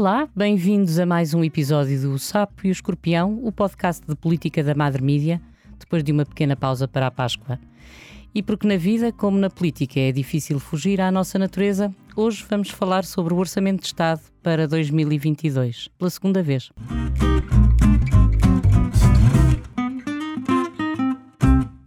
[0.00, 4.62] Olá, bem-vindos a mais um episódio do Sapo e o Escorpião, o podcast de política
[4.62, 5.42] da Madre Mídia,
[5.76, 7.58] depois de uma pequena pausa para a Páscoa.
[8.32, 12.70] E porque na vida, como na política, é difícil fugir à nossa natureza, hoje vamos
[12.70, 16.70] falar sobre o Orçamento de Estado para 2022, pela segunda vez.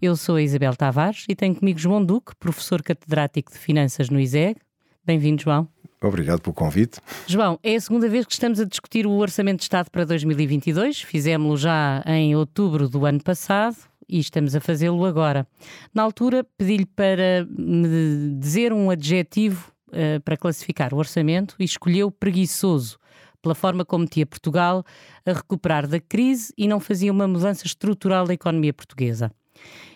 [0.02, 4.20] Eu sou a Isabel Tavares e tenho comigo João Duque, professor catedrático de Finanças no
[4.20, 4.57] ISEG.
[5.05, 5.70] Bem-vindo, João.
[6.04, 7.00] Obrigado pelo convite.
[7.28, 11.02] João, é a segunda vez que estamos a discutir o Orçamento de Estado para 2022.
[11.02, 13.78] Fizemos-lo já em outubro do ano passado
[14.09, 15.48] e estamos a fazê-lo agora.
[15.94, 22.09] Na altura, pedi-lhe para me dizer um adjetivo uh, para classificar o orçamento e escolheu
[22.09, 22.98] preguiçoso,
[23.42, 24.84] pela forma como metia Portugal
[25.26, 29.31] a recuperar da crise e não fazia uma mudança estrutural da economia portuguesa.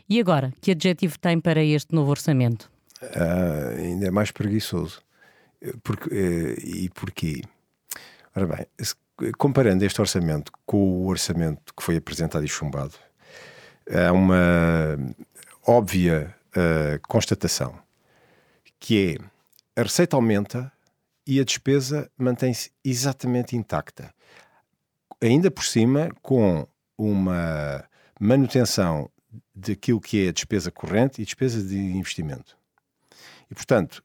[0.08, 2.70] E agora, que adjetivo tem para este novo orçamento?
[3.02, 5.05] Uh, ainda é mais preguiçoso.
[5.84, 7.42] Porque, uh, e porquê?
[8.36, 8.66] Ora bem,
[9.38, 12.96] comparando este orçamento com o orçamento que foi apresentado e chumbado,
[13.90, 14.98] há uma
[15.66, 17.86] óbvia uh, constatação
[18.80, 19.18] que
[19.76, 20.72] é a receita aumenta
[21.26, 24.14] e a despesa mantém-se exatamente intacta.
[25.20, 27.84] Ainda por cima, com uma
[28.20, 29.10] manutenção
[29.56, 32.56] daquilo que é a despesa corrente e despesa de investimento.
[33.50, 34.04] E, portanto,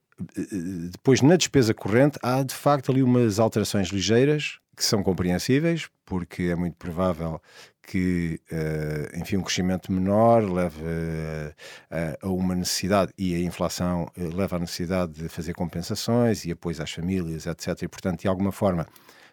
[0.90, 6.44] depois na despesa corrente há de facto ali umas alterações ligeiras que são compreensíveis, porque
[6.44, 7.40] é muito provável
[7.82, 14.36] que, uh, enfim, um crescimento menor leve uh, a uma necessidade, e a inflação uh,
[14.36, 17.82] leva à necessidade de fazer compensações e apoios às famílias, etc.
[17.82, 18.86] E, portanto, de alguma forma,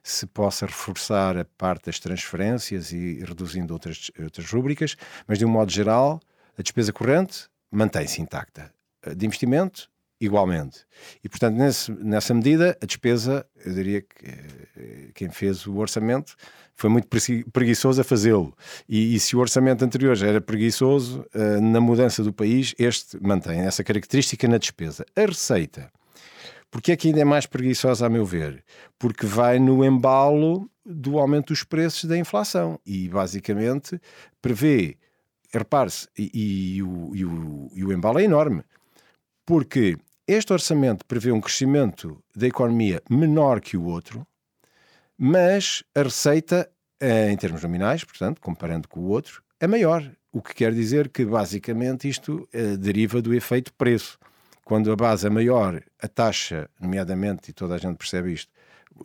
[0.04, 5.50] se possa reforçar a parte das transferências e reduzindo outras, outras rúbricas, mas de um
[5.50, 6.20] modo geral,
[6.58, 8.74] a despesa corrente mantém-se intacta.
[9.16, 10.86] De investimento, igualmente.
[11.24, 16.36] E, portanto, nesse, nessa medida, a despesa, eu diria que eh, quem fez o orçamento
[16.76, 17.08] foi muito
[17.52, 18.56] preguiçoso a fazê-lo.
[18.88, 23.18] E, e, se o orçamento anterior já era preguiçoso, uh, na mudança do país, este
[23.22, 25.04] mantém essa característica na despesa.
[25.16, 25.92] A receita
[26.70, 28.64] porque é que ainda é mais preguiçosa, a meu ver?
[29.00, 34.00] Porque vai no embalo do aumento dos preços da inflação e, basicamente,
[34.42, 34.98] prevê.
[35.54, 38.64] Repare-se, e, e, o, e, o, e o embalo é enorme,
[39.46, 44.28] porque este orçamento prevê um crescimento da economia menor que o outro,
[45.18, 50.04] mas a receita, eh, em termos nominais, portanto, comparando com o outro, é maior.
[50.32, 54.20] O que quer dizer que, basicamente, isto eh, deriva do efeito preço
[54.66, 58.52] quando a base é maior, a taxa, nomeadamente, e toda a gente percebe isto,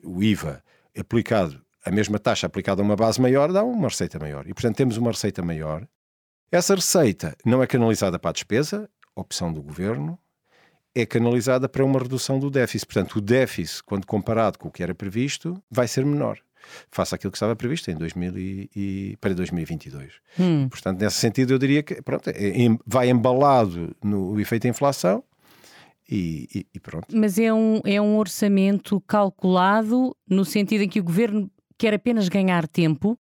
[0.02, 0.62] o IVA
[0.98, 4.44] aplicado, a mesma taxa aplicada a uma base maior, dá uma receita maior.
[4.48, 5.86] E, portanto, temos uma receita maior.
[6.50, 10.18] Essa receita não é canalizada para a despesa, opção do governo,
[10.94, 12.86] é canalizada para uma redução do déficit.
[12.86, 16.38] Portanto, o déficit, quando comparado com o que era previsto, vai ser menor.
[16.90, 20.12] Face àquilo que estava previsto em 2000 e, e para 2022.
[20.38, 20.68] Hum.
[20.68, 22.34] Portanto, nesse sentido, eu diria que pronto, é,
[22.86, 25.24] vai embalado no efeito da inflação
[26.08, 27.08] e, e, e, pronto.
[27.12, 32.28] Mas é um, é um orçamento calculado no sentido em que o governo quer apenas
[32.28, 33.18] ganhar tempo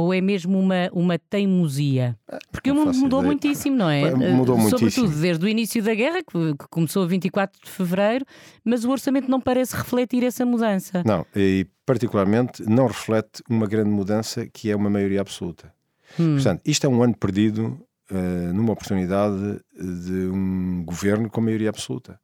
[0.00, 2.16] Ou é mesmo uma, uma teimosia?
[2.52, 3.32] Porque não o mundo mudou ideia.
[3.32, 4.14] muitíssimo, não é?
[4.14, 4.90] Mudou uh, muitíssimo.
[4.90, 8.24] Sobretudo desde o início da guerra, que, que, começou a 24 de fevereiro,
[8.64, 11.02] mas o orçamento não parece refletir essa mudança.
[11.04, 15.72] Não, e particularmente não reflete uma grande mudança que é uma maioria absoluta.
[16.18, 16.34] Hum.
[16.34, 17.80] Portanto, isto é um ano perdido
[18.10, 22.20] uh, numa oportunidade de um governo com maioria absoluta.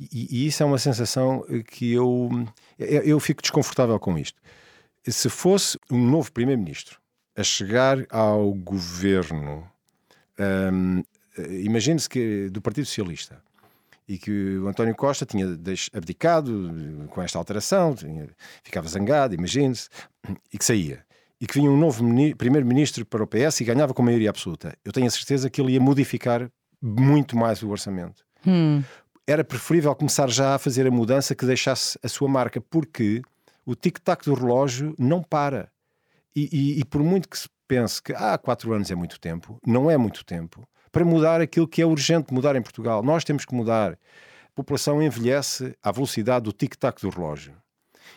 [0.00, 2.30] E, e isso é uma sensação que eu,
[2.78, 4.40] eu fico desconfortável com isto.
[5.06, 7.01] Se fosse um novo primeiro-ministro
[7.36, 9.66] a chegar ao governo,
[10.72, 11.02] um,
[11.48, 13.42] imagine-se que do Partido Socialista
[14.08, 15.46] e que o António Costa tinha
[15.94, 18.28] abdicado com esta alteração, tinha,
[18.62, 19.88] ficava zangado, imagine-se,
[20.52, 21.04] e que saía.
[21.40, 22.04] E que vinha um novo
[22.36, 24.76] primeiro-ministro para o PS e ganhava com maioria absoluta.
[24.84, 26.48] Eu tenho a certeza que ele ia modificar
[26.80, 28.24] muito mais o orçamento.
[28.46, 28.82] Hum.
[29.26, 33.22] Era preferível começar já a fazer a mudança que deixasse a sua marca, porque
[33.64, 35.70] o tic-tac do relógio não para.
[36.34, 39.20] E, e, e, por muito que se pense que há ah, quatro anos é muito
[39.20, 43.02] tempo, não é muito tempo para mudar aquilo que é urgente mudar em Portugal.
[43.02, 43.92] Nós temos que mudar.
[43.92, 47.54] A população envelhece à velocidade do tic-tac do relógio.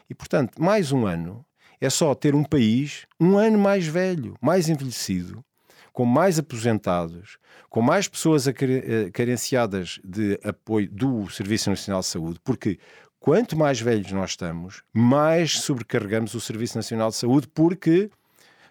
[0.10, 1.46] E, portanto, mais um ano
[1.80, 5.44] é só ter um país um ano mais velho, mais envelhecido,
[5.94, 7.38] com mais aposentados,
[7.70, 8.54] com mais pessoas eh,
[9.14, 12.78] carenciadas de apoio do Serviço Nacional de Saúde, porque
[13.26, 18.12] quanto mais velhos nós estamos, mais sobrecarregamos o Serviço Nacional de Saúde, porque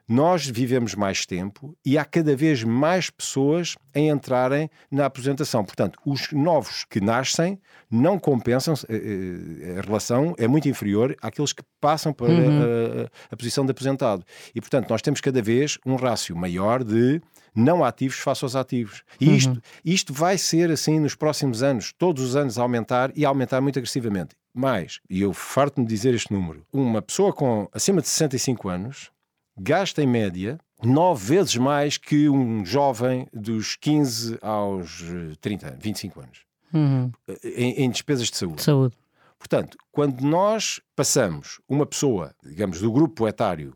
[0.07, 5.65] nós vivemos mais tempo e há cada vez mais pessoas a entrarem na aposentação.
[5.65, 7.59] Portanto, os novos que nascem
[7.91, 12.63] não compensam, eh, eh, a relação é muito inferior àqueles que passam para uhum.
[13.03, 14.25] a, a, posição de aposentado.
[14.55, 17.21] E, portanto, nós temos cada vez um rácio maior de
[17.53, 19.03] não ativos face aos ativos.
[19.21, 19.35] E uhum.
[19.35, 23.29] isto, isto vai ser assim nos próximos anos, todos os anos a aumentar e a
[23.29, 24.37] aumentar muito agressivamente.
[24.55, 29.11] Mais, e eu farto-me dizer este número, uma pessoa com acima de 65 anos
[29.57, 35.03] gasta em média nove vezes mais que um jovem dos 15 aos
[35.41, 36.41] 30, 25 anos
[36.73, 37.11] uhum.
[37.43, 38.63] em, em, despesas de saúde.
[38.63, 38.97] saúde.
[39.39, 43.75] Portanto, quando nós passamos uma pessoa, digamos, do grupo etário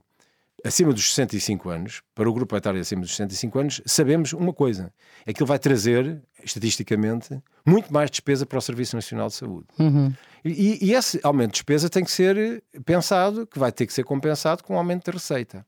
[0.65, 4.93] acima dos 65 anos para o grupo etário acima dos 65 anos, sabemos uma coisa:
[5.27, 9.67] é que ele vai trazer, estatisticamente, muito mais despesa para o Serviço Nacional de Saúde.
[9.79, 10.13] Uhum.
[10.45, 14.05] E, e, esse aumento de despesa tem que ser pensado, que vai ter que ser
[14.05, 15.67] compensado com um aumento de receita.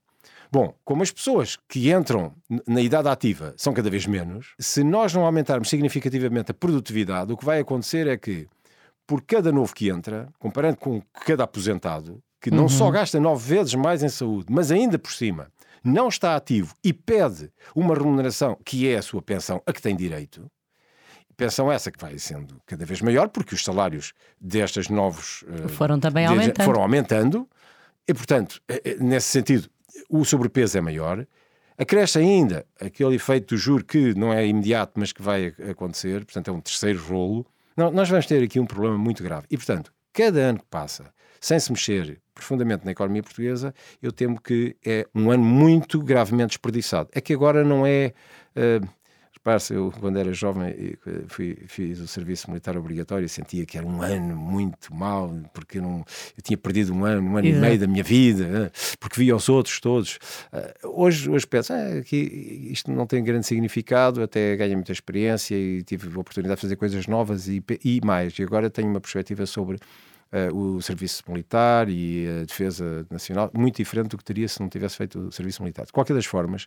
[0.53, 2.33] Bom, como as pessoas que entram
[2.67, 7.37] na idade ativa são cada vez menos, se nós não aumentarmos significativamente a produtividade, o
[7.37, 8.49] que vai acontecer é que,
[9.07, 12.69] por cada novo que entra, comparando com cada aposentado, que não uhum.
[12.69, 15.51] só gasta nove vezes mais em saúde, mas ainda por cima
[15.85, 19.97] não está ativo e pede uma remuneração que é a sua pensão, a que tem
[19.97, 20.51] direito,
[21.37, 25.99] pensão essa que vai sendo cada vez maior, porque os salários destes novos uh, foram
[25.99, 26.65] também aumentando.
[26.67, 27.49] foram aumentando,
[28.07, 29.71] e portanto, eh, eh, nesse sentido,
[30.11, 31.27] o sobrepeso é maior.
[31.79, 36.49] Acresce ainda aquele efeito do juro que não é imediato, mas que vai acontecer, portanto,
[36.49, 37.47] é um terceiro rolo.
[37.75, 39.47] Não, nós vamos ter aqui um problema muito grave.
[39.51, 41.11] E, portanto, cada ano que passa
[41.41, 46.51] sem se mexer profundamente na economia portuguesa, eu temo que é um ano muito gravemente
[46.51, 47.09] desperdiçado.
[47.13, 48.13] É que agora não é.
[48.57, 49.01] Uh,
[49.33, 50.99] Repare-se, eu quando era jovem
[51.29, 55.79] fui, fiz o serviço militar obrigatório e sentia que era um ano muito mau, porque
[55.79, 56.05] eu, não,
[56.37, 57.65] eu tinha perdido um ano, um ano Exato.
[57.65, 58.71] e meio da minha vida, eh,
[59.01, 60.19] porque via os outros todos.
[60.85, 62.17] Hoje, hoje penso ah, que
[62.71, 66.77] isto não tem grande significado, até ganhei muita experiência e tive a oportunidade de fazer
[66.77, 68.39] coisas novas e, e mais.
[68.39, 69.79] E agora tenho uma perspectiva sobre
[70.33, 74.69] uh, o serviço militar e a defesa nacional, muito diferente do que teria se não
[74.69, 75.87] tivesse feito o serviço militar.
[75.87, 76.67] De qualquer das formas,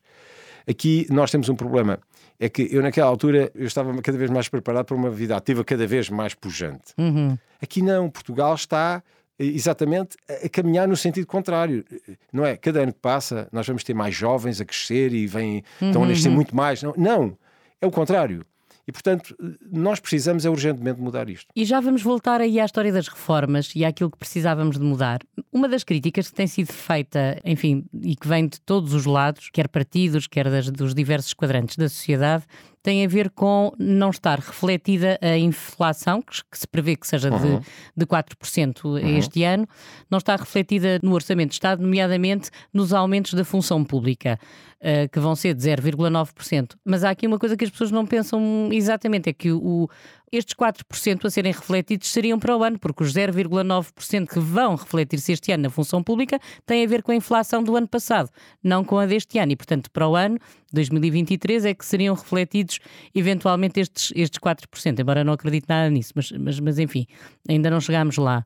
[0.68, 2.00] aqui nós temos um problema.
[2.40, 5.64] É que eu, naquela altura, eu estava cada vez mais preparado para uma vida ativa
[5.64, 6.94] cada vez mais pujante.
[6.98, 7.38] Uhum.
[7.62, 9.04] Aqui não, Portugal está
[9.40, 11.86] eh, exatamente a caminhar no sentido contrário.
[12.32, 12.58] Não é?
[12.58, 15.88] Cada ano que passa, nós vamos ter mais jovens a crescer e vêm, uhum.
[15.88, 16.36] estão a nascer uhum.
[16.36, 16.82] muito mais.
[16.84, 17.38] Não, não,
[17.80, 18.46] é o contrário.
[18.88, 19.36] E, portanto,
[19.72, 21.48] nós precisamos é urgentemente mudar isto.
[21.56, 25.20] E já vamos voltar aí à história das reformas e àquilo que precisávamos de mudar.
[25.52, 29.50] Uma das críticas que tem sido feita, enfim, e que vem de todos os lados,
[29.52, 32.44] quer partidos, quer das, dos diversos quadrantes da sociedade,
[32.84, 37.60] tem a ver com não estar refletida a inflação, que, se prevê que seja uhum.
[37.60, 37.66] de,
[37.96, 39.18] de 4% uhum.
[39.18, 39.66] este ano,
[40.12, 44.38] não está refletida no Orçamento de Estado, nomeadamente nos aumentos da função pública,
[44.84, 46.76] uh, que vão ser de 0,9%.
[46.84, 49.90] Mas há aqui uma coisa que as pessoas não pensam exatamente, é que o,
[50.32, 55.32] estes 4% a serem refletidos seriam para o ano, porque os 0,9% que vão refletir-se
[55.32, 58.30] este ano na função pública têm a ver com a inflação do ano passado,
[58.62, 59.52] não com a deste ano.
[59.54, 60.38] E, portanto, para o ano
[60.74, 62.80] 2023 é que seriam refletidos
[63.14, 67.06] eventualmente estes, estes 4%, embora não acredite nada nisso, mas, mas, mas enfim,
[67.48, 68.44] ainda não chegámos lá.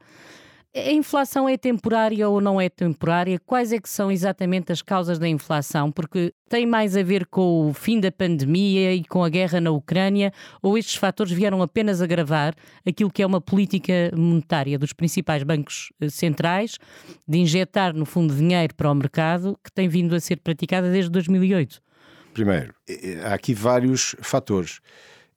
[0.85, 3.39] A inflação é temporária ou não é temporária?
[3.39, 5.91] Quais é que são exatamente as causas da inflação?
[5.91, 9.71] Porque tem mais a ver com o fim da pandemia e com a guerra na
[9.71, 12.53] Ucrânia ou estes fatores vieram apenas agravar
[12.85, 16.77] aquilo que é uma política monetária dos principais bancos eh, centrais
[17.27, 21.09] de injetar no fundo dinheiro para o mercado que tem vindo a ser praticada desde
[21.09, 21.81] 2008?
[22.33, 22.75] Primeiro,
[23.23, 24.77] há aqui vários fatores.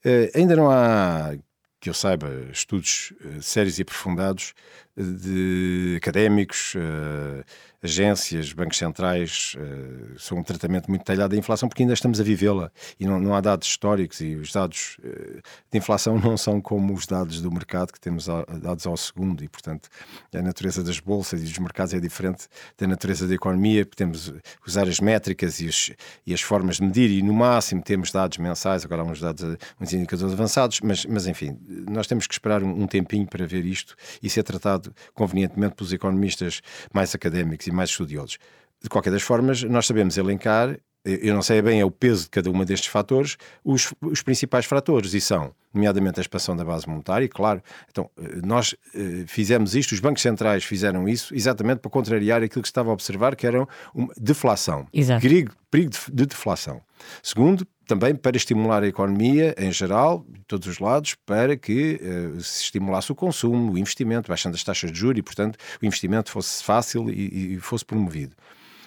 [0.05, 1.35] Uh, ainda não há
[1.81, 4.53] que eu saiba, estudos uh, sérios e aprofundados
[4.97, 7.45] de académicos, uh,
[7.83, 12.23] agências, bancos centrais, uh, são um tratamento muito detalhado da inflação, porque ainda estamos a
[12.23, 12.71] vivê-la.
[12.99, 16.93] E não, não, há dados históricos e os dados uh, de inflação não são como
[16.93, 19.43] os dados do mercado que temos a, dados ao segundo.
[19.43, 19.89] E, portanto,
[20.35, 24.33] a natureza das bolsas e dos mercados é diferente da natureza da economia, temos
[24.67, 25.91] usar as métricas e, os,
[26.27, 29.57] e, as formas de medir e, no máximo, temos dados mensais, agora há uns dados,
[29.81, 31.59] uns indicadores avançados, mas, mas enfim,
[31.89, 35.93] nós temos que esperar um, um tempinho para ver isto e ser tratado convenientemente pelos
[35.93, 36.61] economistas
[36.93, 38.39] mais académicos e mais estudiosos.
[38.83, 42.31] De qualquer das formas, nós sabemos elencar, eu não sei bem é o peso de
[42.31, 46.87] cada um destes fatores, os, os principais fatores, e são, nomeadamente, a expansão da base
[46.89, 47.63] monetária, claro.
[47.91, 52.61] Então, eh, nós eh, fizemos isto, os bancos centrais fizeram isso, exatamente para contrariar aquilo
[52.63, 54.87] que se estava a observar, que era uma deflação.
[54.93, 55.23] Exato.
[55.23, 56.83] Perigo, perigo de, de deflação.
[57.23, 62.41] Segundo, também para estimular a economia em geral, de todos os lados, para que uh,
[62.41, 66.31] se estimulasse o consumo, o investimento, baixando as taxas de juros e, portanto, o investimento
[66.31, 68.37] fosse fácil e, e fosse promovido.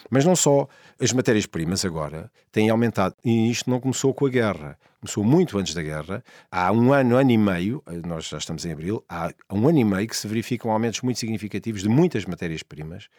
[0.10, 3.14] Mas não só, as matérias-primas agora têm aumentado.
[3.26, 4.80] E isto não começou com a guerra.
[5.02, 6.24] Começou muito antes da guerra.
[6.50, 9.84] Há um ano, ano e meio, nós já estamos em abril, há um ano e
[9.84, 13.10] meio que se verificam aumentos muito significativos de muitas matérias-primas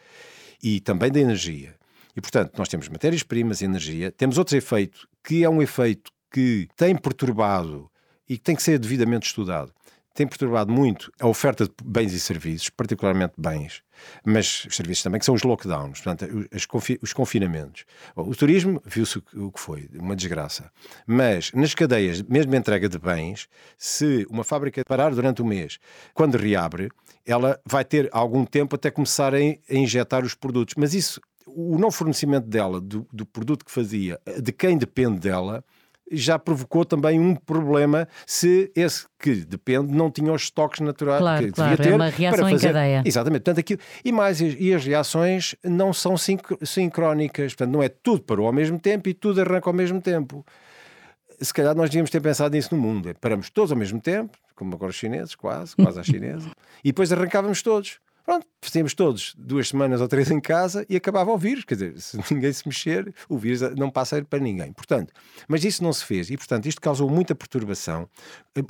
[0.63, 1.75] e também da energia.
[2.15, 6.95] E, portanto, nós temos matérias-primas energia, temos outro efeito, que é um efeito que tem
[6.95, 7.89] perturbado
[8.27, 9.71] e que tem que ser devidamente estudado,
[10.15, 13.83] tem perturbado muito a oferta de bens e serviços, particularmente bens,
[14.25, 17.83] mas os serviços também, que são os lockdowns, portanto, os, confi os confinamentos.
[18.15, 20.71] O turismo viu-se o que foi, uma desgraça.
[21.05, 25.79] Mas nas cadeias, mesmo a entrega de bens, se uma fábrica parar durante um mês,
[26.13, 26.89] quando reabre,
[27.25, 30.75] ela vai ter algum tempo até começar a injetar os produtos.
[30.77, 35.63] Mas isso, o não fornecimento dela, do, do produto que fazia, de quem depende dela,
[36.11, 41.45] já provocou também um problema se esse que depende não tinha os estoques naturais claro,
[41.45, 41.91] que claro, devia ter.
[41.91, 42.67] É uma reação para fazer...
[42.67, 43.03] em cadeia.
[43.05, 43.41] Exatamente.
[43.41, 43.79] Portanto, aquilo...
[44.03, 46.15] E mais, e as reações não são
[46.63, 47.53] sincrónicas.
[47.53, 50.45] Portanto, não é tudo parou ao mesmo tempo e tudo arranca ao mesmo tempo.
[51.41, 53.09] Se calhar nós devíamos ter pensado nisso no mundo.
[53.09, 56.49] É, paramos todos ao mesmo tempo, como agora os chineses, quase, quase a chinesa,
[56.83, 57.99] e depois arrancávamos todos.
[58.25, 61.63] Pronto, fazíamos todos duas semanas ou três em casa e acabava o vírus.
[61.63, 64.73] Quer dizer, se ninguém se mexer, o vírus não passa para ninguém.
[64.73, 65.13] Portanto,
[65.47, 68.09] mas isso não se fez e, portanto, isto causou muita perturbação.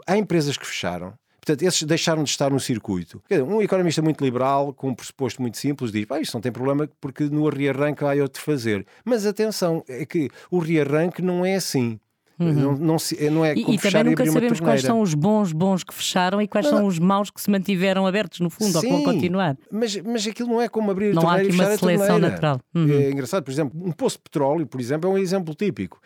[0.06, 3.22] Há empresas que fecharam, Portanto, esses deixaram de estar no circuito.
[3.48, 6.90] Um economista muito liberal, com um pressuposto muito simples, diz: ah, isso não tem problema
[7.00, 8.84] porque no rearranque há outro fazer.
[9.04, 12.00] Mas atenção, é que o rearranque não é assim.
[12.38, 12.54] Uhum.
[12.54, 15.84] Não, não, se, não é e, e também nunca sabemos quais são os bons bons
[15.84, 18.75] que fecharam e quais não, são os maus que se mantiveram abertos, no fundo, sim,
[18.75, 19.58] ou que vão continuar.
[19.72, 22.20] Mas, mas aquilo não é como abrir não a torneira Não há aqui uma seleção
[22.20, 22.62] natural.
[22.74, 22.92] Uhum.
[22.92, 26.01] É engraçado, por exemplo, um poço de petróleo, por exemplo, é um exemplo típico.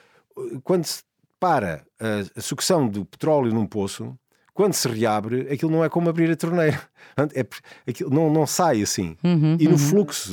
[0.64, 1.02] Quando se
[1.40, 4.16] para a, a sucção do petróleo num poço,
[4.60, 6.82] quando se reabre, aquilo não é como abrir a torneira.
[7.34, 7.46] É,
[7.90, 9.18] aquilo não, não sai assim.
[9.22, 9.78] Uhum, e no uhum.
[9.78, 10.32] fluxo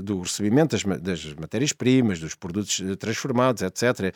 [0.00, 4.14] do recebimento das, das matérias-primas, dos produtos transformados, etc.,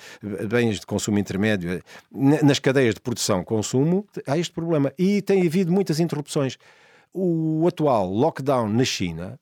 [0.48, 1.82] bens de consumo intermédio,
[2.12, 4.92] nas cadeias de produção-consumo, há este problema.
[4.96, 6.56] E tem havido muitas interrupções.
[7.12, 9.40] O atual lockdown na China,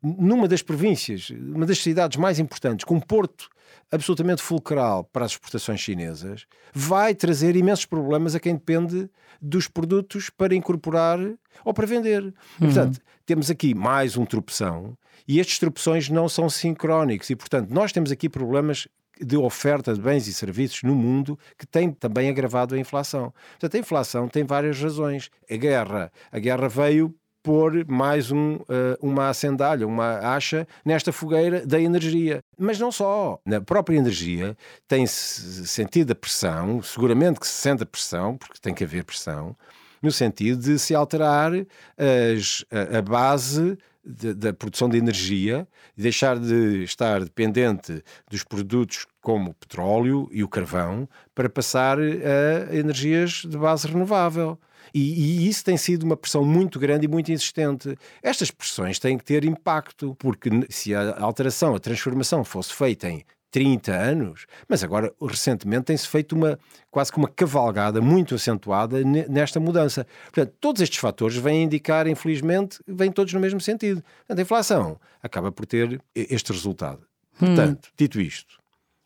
[0.00, 3.48] numa das províncias, uma das cidades mais importantes, com um porto
[3.90, 9.08] absolutamente fulcral para as exportações chinesas, vai trazer imensos problemas a quem depende
[9.40, 11.18] dos produtos para incorporar
[11.64, 12.22] ou para vender.
[12.22, 12.32] Uhum.
[12.58, 17.92] Portanto, temos aqui mais um tropeção e estes tropeções não são sincrónicos e, portanto, nós
[17.92, 18.86] temos aqui problemas
[19.20, 23.32] de oferta de bens e serviços no mundo que tem também agravado a inflação.
[23.52, 25.30] Portanto, a inflação tem várias razões.
[25.50, 27.14] A guerra, a guerra veio
[27.44, 32.42] pôr mais um, uh, uma acendalha, uma acha nesta fogueira da energia.
[32.58, 33.38] Mas não só.
[33.44, 34.56] Na própria energia
[34.88, 39.54] tem-se sentido a pressão, seguramente que se sente a pressão, porque tem que haver pressão,
[40.02, 46.82] no sentido de se alterar as, a, a base da produção de energia, deixar de
[46.84, 53.56] estar dependente dos produtos como o petróleo e o carvão para passar a energias de
[53.56, 54.58] base renovável.
[54.92, 57.96] E, e, isso tem sido uma pressão muito grande e muito insistente.
[58.22, 63.24] Estas pressões têm que ter impacto, porque se a alteração, a transformação fosse feita em
[63.54, 66.58] 30 anos, mas agora recentemente tem-se feito uma
[66.90, 70.04] quase que uma cavalgada muito acentuada nesta mudança.
[70.24, 74.02] Portanto, todos estes fatores vêm indicar, infelizmente, vêm todos no mesmo sentido.
[74.02, 77.06] Portanto, a inflação acaba por ter este resultado.
[77.38, 77.92] Portanto, hum.
[77.96, 78.58] dito isto,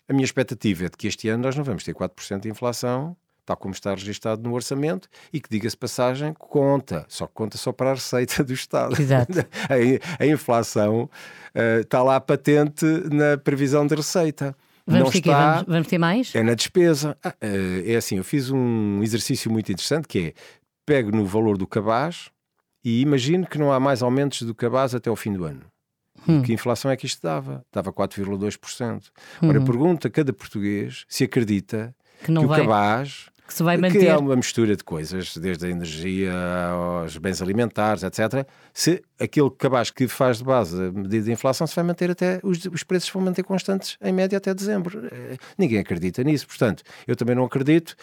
[0.08, 3.14] a minha expectativa é de que este ano nós não vamos ter 4% de inflação,
[3.48, 7.92] tal como está registado no orçamento, e que, diga-se passagem, conta, só conta só para
[7.92, 9.00] a receita do Estado.
[9.00, 9.38] Exato.
[10.20, 11.04] a, a, inflação
[11.54, 14.54] uh, está lá patente na previsão de receita.
[14.86, 16.34] Vamos não ter, está, vamos, vamos, ter mais?
[16.34, 17.16] É na despesa.
[17.24, 20.32] Ah, uh, é assim, eu fiz um exercício muito interessante que é
[20.84, 22.28] pego no valor do cabaz
[22.84, 25.64] e imagino que não há mais aumentos do cabaz até o fim do ano.
[26.28, 26.42] Hum.
[26.42, 27.64] Que inflação é que isto dava?
[27.72, 29.04] Dava 4,2%.
[29.40, 29.64] Ora, uhum.
[29.64, 33.98] pergunta a cada português se acredita que, que o cabaz que se vai manter.
[33.98, 36.32] Que é uma mistura de coisas, desde a energia
[36.70, 38.46] aos bens alimentares, etc.
[38.72, 42.38] Se aquele cabaz que faz de base a medida de inflação se vai manter até,
[42.42, 45.08] os, os preços vão manter constantes em média até dezembro.
[45.10, 47.96] Eh, ninguém acredita nisso, portanto, eu também não acredito,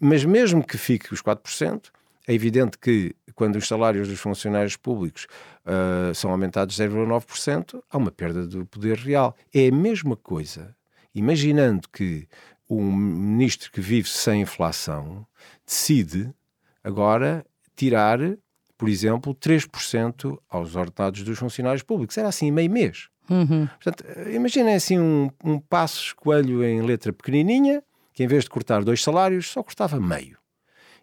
[0.00, 1.90] mas mesmo que fique os 4%,
[2.26, 5.26] é evidente que quando os salários dos funcionários públicos
[5.66, 9.36] uh, são aumentados 0,9%, há uma perda do poder real.
[9.52, 10.74] É a mesma coisa,
[11.14, 12.26] imaginando que
[12.78, 15.26] um ministro que vive sem inflação
[15.66, 16.32] decide
[16.82, 17.44] agora
[17.76, 18.18] tirar,
[18.76, 22.16] por exemplo, 3% aos ordenados dos funcionários públicos.
[22.16, 23.08] Era assim, meio mês.
[23.28, 23.66] Uhum.
[23.66, 27.82] Portanto, imaginem assim um, um passo escolho em letra pequenininha
[28.14, 30.38] que em vez de cortar dois salários, só cortava meio.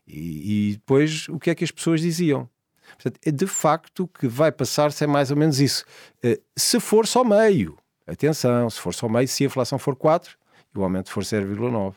[0.08, 2.50] E, e depois o que é que as pessoas diziam?
[2.94, 5.86] Portanto, é de facto que vai passar-se é mais ou menos isso.
[6.24, 10.38] Eh, se for só meio, atenção, se for só meio, se a inflação for 4
[10.74, 11.96] e o aumento for 0,9.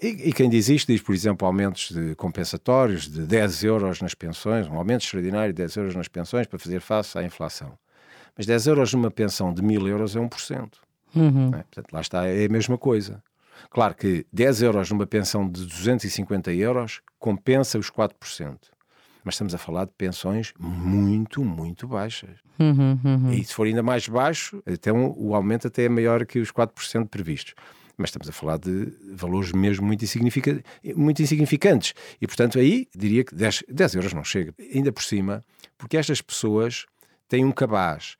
[0.00, 4.66] E, quem diz isto diz, por exemplo, aumentos de compensatórios de 10 euros nas pensões,
[4.66, 7.78] um aumento extraordinário de 10 euros nas pensões para fazer face à inflação.
[8.36, 10.72] Mas 10 euros numa pensão de 1000 euros é 1%.
[11.14, 11.48] Uhum.
[11.48, 11.62] É?
[11.64, 13.22] Portanto, lá está, é a mesma coisa.
[13.70, 18.56] Claro que 10 euros numa pensão de 250 euros compensa os 4%.
[19.24, 22.38] Mas estamos a falar de pensões muito, muito baixas.
[22.58, 23.32] Uhum, uhum.
[23.32, 27.08] E se for ainda mais baixo, então o aumento até é maior que os 4%
[27.08, 27.54] previstos
[27.96, 30.60] mas estamos a falar de valores mesmo muito, insignifica
[30.96, 31.94] muito insignificantes.
[32.20, 34.52] E, portanto, aí diria que 10, 10 euros não chega.
[34.74, 35.44] Ainda por cima,
[35.78, 36.86] porque estas pessoas
[37.28, 38.16] têm um cabaz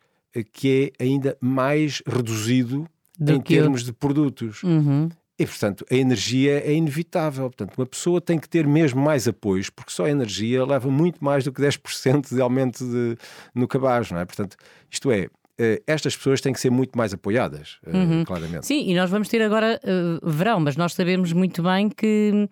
[0.52, 3.86] que é ainda mais reduzido Do em termos eu...
[3.86, 4.62] de produtos.
[4.62, 5.08] Uhum.
[5.38, 7.44] E, portanto, a energia é inevitável.
[7.44, 11.24] Portanto, uma pessoa tem que ter mesmo mais apoios, porque só a energia leva muito
[11.24, 13.16] mais do que 10% de aumento de,
[13.54, 14.24] no cabaz, não é?
[14.24, 14.56] Portanto,
[14.88, 18.24] isto é, eh, estas pessoas têm que ser muito mais apoiadas, eh, uhum.
[18.24, 18.66] claramente.
[18.66, 22.48] Sim, e nós vamos ter agora uh, verão, mas nós sabemos muito bem que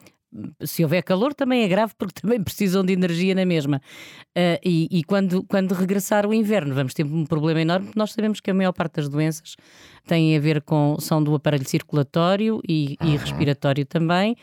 [0.64, 3.80] se houver calor também é grave porque também precisam de energia na mesma.
[4.36, 8.12] Uh, e, e quando, quando regressar o inverno vamos ter um problema enorme porque nós
[8.12, 9.56] sabemos que a maior parte das doenças
[10.06, 14.34] têm a ver com são do aparelho circulatório e, e respiratório também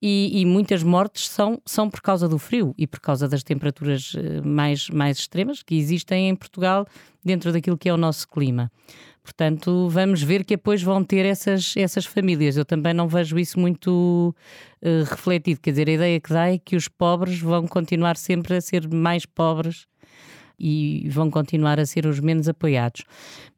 [0.00, 4.12] e, e, muitas mortes são, são por causa do frio e por causa das temperaturas
[4.14, 6.86] eh, mais, mais extremas que existem em Portugal
[7.24, 8.70] dentro daquilo que é o nosso clima.
[9.24, 12.58] Portanto, vamos ver que depois vão ter essas, essas famílias.
[12.58, 14.36] Eu também não vejo isso muito
[14.82, 15.60] uh, refletido.
[15.62, 18.86] Quer dizer, a ideia que dá é que os pobres vão continuar sempre a ser
[18.86, 19.86] mais pobres
[20.58, 23.02] e vão continuar a ser os menos apoiados.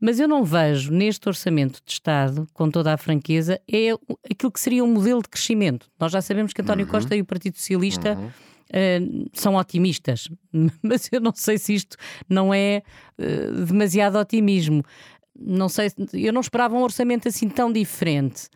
[0.01, 3.91] Mas eu não vejo neste orçamento de Estado, com toda a franqueza, é
[4.31, 5.89] aquilo que seria um modelo de crescimento.
[5.99, 6.93] Nós já sabemos que António uhum.
[6.93, 8.15] Costa e o Partido Socialista.
[8.15, 8.31] Uhum.
[8.69, 10.29] Uh, são otimistas,
[10.83, 11.97] mas eu não sei se isto
[12.29, 12.83] não é
[13.17, 14.83] uh, demasiado otimismo
[15.39, 18.49] não sei, eu não esperava um orçamento assim tão diferente.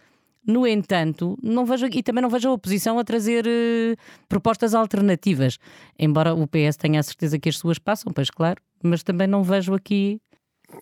[0.47, 3.97] No entanto, não vejo, e também não vejo a oposição a trazer uh,
[4.29, 5.59] propostas alternativas.
[5.99, 9.43] Embora o PS tenha a certeza que as suas passam, pois claro, mas também não
[9.43, 10.21] vejo aqui.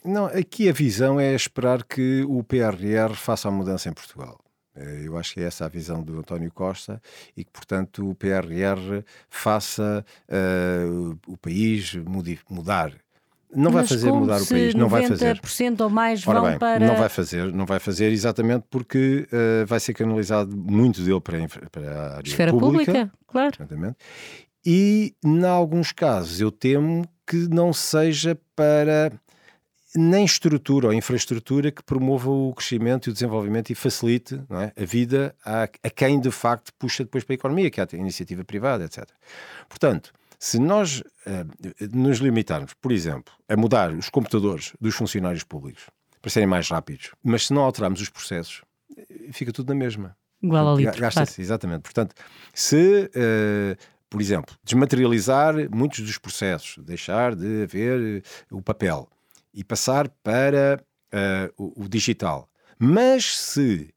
[0.04, 4.38] Não, aqui a visão é esperar que o PRR faça a mudança em Portugal.
[4.78, 7.02] Eh, eu acho que é essa a visão do António Costa
[7.36, 11.94] e que, portanto, o PRR faça uh, o país
[12.48, 12.92] mudar
[13.54, 15.36] não vai fazer mudar o país, não vai fazer.
[15.36, 16.86] 90% ou mais vão bem, para.
[16.86, 21.38] Não vai fazer, não vai fazer exatamente porque uh, vai ser canalizado muito dele para,
[21.70, 22.92] para a área Esfera pública.
[22.92, 23.52] pública claro.
[23.58, 23.96] Exatamente.
[24.66, 29.12] E, em alguns casos, eu temo que não seja para
[29.94, 34.84] nem estrutura ou infraestrutura que promova o crescimento e o desenvolvimento e facilite é, a
[34.84, 38.44] vida a, a, quem de facto puxa depois para a economia, que é a iniciativa
[38.44, 39.08] privada, etc.
[39.68, 45.84] Portanto, se nós uh, nos limitarmos, por exemplo, a mudar os computadores dos funcionários públicos
[46.20, 48.62] para serem mais rápidos, mas se não alterarmos os processos,
[48.96, 50.16] eh, fica tudo na mesma.
[50.42, 51.00] Igual ao litro.
[51.00, 51.42] Gasta-se, claro.
[51.42, 51.82] exatamente.
[51.82, 52.14] Portanto,
[52.54, 53.76] se, uh,
[54.08, 59.08] por exemplo, desmaterializar muitos dos processos, deixar de haver o papel
[59.52, 62.48] e passar para uh, o, o, digital,
[62.78, 63.92] mas se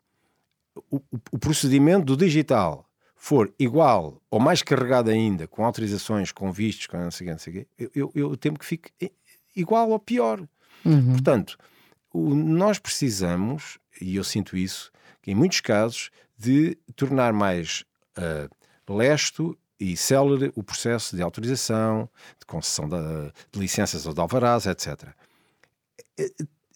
[0.90, 1.00] o,
[1.32, 2.88] o procedimento do digital
[3.24, 7.68] for igual ou mais carregado ainda, com autorizações, com vistos, com não sei o que,
[7.78, 8.90] eu, eu, eu temo que fique
[9.56, 10.42] igual ou pior.
[10.84, 11.12] Uhum.
[11.12, 11.56] Portanto,
[12.12, 17.86] o, nós precisamos, e eu sinto isso, que em muitos casos, de tornar mais
[18.18, 22.98] uh, lesto e célere o processo de autorização, de concessão de,
[23.52, 25.10] de licenças ou de alvarás, etc.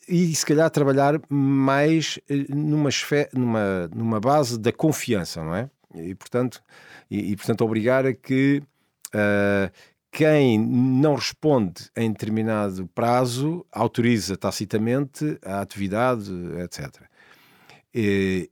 [0.08, 2.90] E se calhar trabalhar mais eh, numa,
[3.34, 5.70] numa, numa base da confiança, não é?
[5.96, 6.62] E, portanto,
[7.10, 8.62] e, e portanto obrigar a que
[9.08, 9.72] uh,
[10.12, 16.32] quem não responde em determinado prazo autoriza tacitamente a atividade,
[16.64, 17.04] etc.
[17.94, 18.50] E,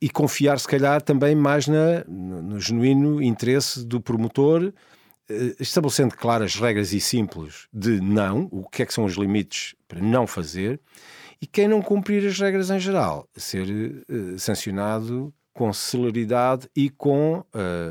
[0.00, 4.72] e, confiar, se calhar, também mais na, no, no genuíno interesse do promotor,
[5.30, 9.74] eh, estabelecendo claras regras e simples de não, o que é que são os limites
[9.86, 10.80] para não fazer,
[11.40, 17.40] e quem não cumprir as regras em geral, ser uh, sancionado com celeridade e com
[17.40, 17.44] uh,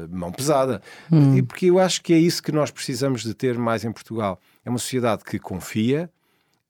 [0.10, 0.82] mão pesada.
[1.12, 1.36] Hum.
[1.36, 4.39] E porque eu acho que é isso que nós precisamos de ter mais em Portugal.
[4.63, 6.10] É uma sociedade que confia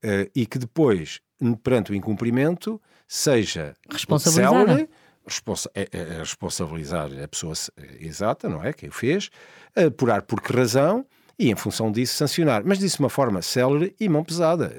[0.03, 1.21] uh, e que depois,
[1.61, 4.89] perante o incumprimento, seja responsabilizada.
[5.23, 7.53] Responsa é, é, é responsabilizar a pessoa
[7.99, 8.73] exata, não é?
[8.73, 9.29] Quem o fez,
[9.75, 11.05] apurar por que razão
[11.37, 12.63] e, em função disso, sancionar.
[12.65, 14.73] Mas disso de uma forma célere e mão pesada.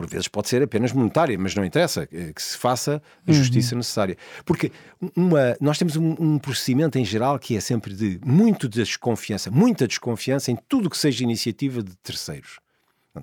[0.00, 3.74] Por vezes pode ser apenas monetária, mas não interessa, eh, que se faça a justiça
[3.74, 3.80] uhum.
[3.80, 4.16] necessária.
[4.46, 4.72] Porque
[5.14, 9.86] uma, nós temos um, um, procedimento em geral que é sempre de muito desconfiança, muita
[9.86, 12.60] desconfiança em tudo que seja iniciativa de terceiros.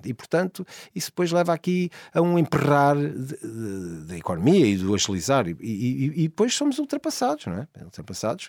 [0.04, 0.64] E, portanto,
[0.94, 2.94] isso depois leva aqui a um emperrar
[4.06, 5.48] da economia e do agilizar.
[5.48, 7.66] E, e, e, depois somos ultrapassados, não é?
[7.82, 8.46] Ultrapassados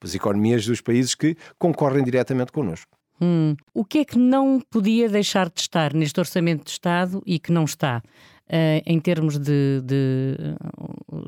[0.00, 2.95] pelas economias dos países que concorrem diretamente connosco.
[3.20, 3.56] Hum.
[3.72, 7.52] O que é que não podia deixar de estar neste orçamento de Estado e que
[7.52, 8.02] não está?
[8.48, 10.36] Uh, em termos de, de,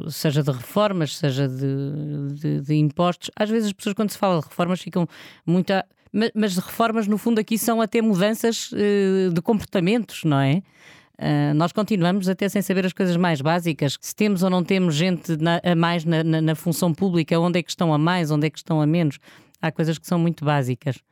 [0.08, 4.38] seja de reformas, seja de, de, de, impostos, às vezes as pessoas quando se fala
[4.38, 5.04] de reformas ficam
[5.44, 5.84] muito a...
[6.12, 10.62] mas, mas reformas no fundo aqui são até mudanças uh, de comportamentos, não é?
[11.18, 14.94] Uh, nós continuamos até sem saber as coisas mais básicas, se temos ou não temos
[14.94, 18.30] gente na, a mais na, na, na função pública, onde é que estão a mais,
[18.30, 19.18] onde é que estão a menos.
[19.60, 21.02] Há coisas que são muito básicas.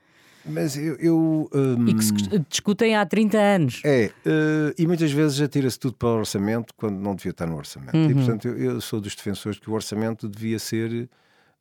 [0.48, 0.96] Mas eu.
[0.96, 1.88] eu um...
[1.88, 2.12] E que se
[2.48, 3.82] discutem há 30 anos.
[3.84, 7.56] É, uh, e muitas vezes atira-se tudo para o orçamento quando não devia estar no
[7.56, 7.96] orçamento.
[7.96, 8.10] Uhum.
[8.10, 11.08] E portanto eu, eu, sou dos defensores que o orçamento devia ser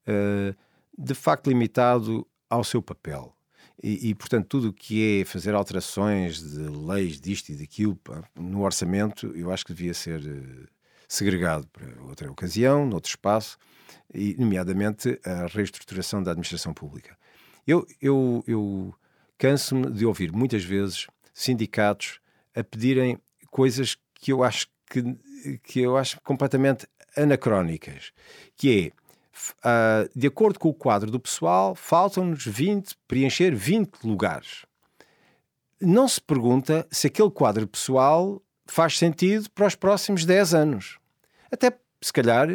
[0.08, 0.56] uh,
[0.98, 3.36] de facto limitado ao seu papel.
[3.84, 8.24] E, e, portanto, tudo o que é fazer alterações de leis disto e daquilo pá,
[8.34, 10.66] no orçamento, eu acho que devia ser uh,
[11.08, 13.58] segregado para outra ocasião, noutro espaço,
[14.14, 17.18] e, nomeadamente, a reestruturação da administração pública.
[17.68, 18.94] Eu, eu, eu
[19.38, 22.20] canso-me de ouvir muitas vezes sindicatos
[22.56, 23.18] a pedirem
[23.50, 25.04] coisas que eu acho que,
[25.64, 28.12] que eu acho completamente anacrónicas,
[28.56, 29.06] que é
[29.60, 34.66] Uh, de acordo com o quadro do pessoal, faltam-nos 20, preencher 20 lugares.
[35.80, 40.98] Não se pergunta se aquele quadro pessoal faz sentido para os próximos 10 anos.
[41.52, 42.48] Até se calhar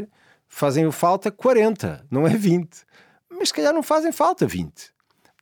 [0.48, 2.68] fazem falta 40, não é 20.
[3.28, 4.92] Mas se calhar não fazem falta 20.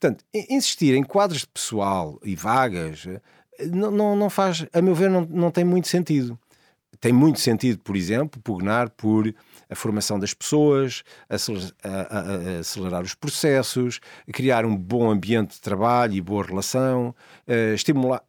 [0.01, 3.21] Portanto, insistir em quadros de pessoal e vagas eh,
[3.67, 6.39] não, não, não faz, a meu ver, não, não tem muito sentido.
[7.01, 9.33] Tem muito sentido, por exemplo, pugnar por
[9.71, 14.01] a formação das pessoas, acelerar, a, a acelerar os processos,
[14.33, 17.15] criar um bom ambiente de trabalho e boa relação,
[17.47, 18.23] uh, estimular,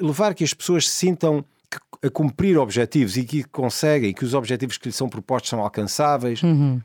[0.00, 4.34] levar que as pessoas se sintam que, a cumprir objetivos e que conseguem, que os
[4.34, 6.42] objetivos que lhes são propostos são alcançáveis.
[6.42, 6.80] Uhum.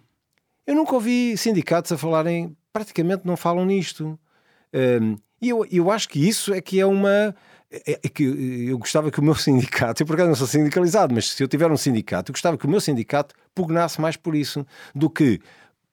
[0.68, 4.20] Eu nunca ouvi sindicatos a falarem praticamente não falam nisto.
[4.74, 7.34] Um, e eu, eu acho que isso é que é uma.
[7.72, 8.24] É, é que
[8.70, 11.48] eu gostava que o meu sindicato, eu por acaso não sou sindicalizado, mas se eu
[11.48, 15.40] tiver um sindicato, eu gostava que o meu sindicato pugnasse mais por isso do que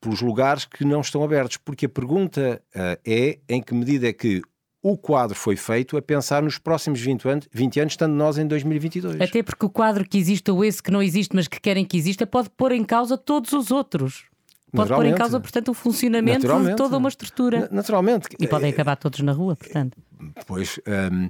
[0.01, 1.57] pelos lugares que não estão abertos.
[1.57, 4.43] Porque a pergunta uh, é em que medida é que
[4.83, 8.47] o quadro foi feito a pensar nos próximos 20 anos, 20 anos, estando nós em
[8.49, 9.21] 2022.
[9.21, 11.97] Até porque o quadro que existe ou esse que não existe, mas que querem que
[11.97, 14.32] exista, pode pôr em causa todos os outros.
[14.75, 17.69] Pode pôr em causa, portanto, o funcionamento de toda uma estrutura.
[17.71, 18.29] Naturalmente.
[18.41, 19.99] E podem é, acabar todos na rua, portanto.
[20.47, 20.81] Pois.
[20.87, 21.29] Um,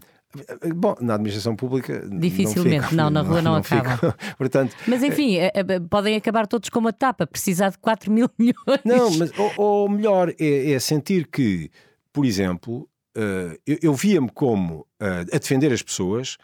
[0.74, 2.08] Bom, na administração pública.
[2.10, 4.16] Dificilmente, não, não na rua não, não, acaba.
[4.38, 5.52] Portanto, mas enfim, é,
[5.90, 8.80] podem acabar todos com uma tapa, precisar de 4 mil milhões.
[8.82, 11.70] Não, mas ou, melhor é, é, sentir que,
[12.10, 16.38] por exemplo, uh, eu, eu via-me como uh, a defender as pessoas,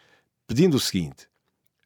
[0.45, 1.27] pedindo o seguinte: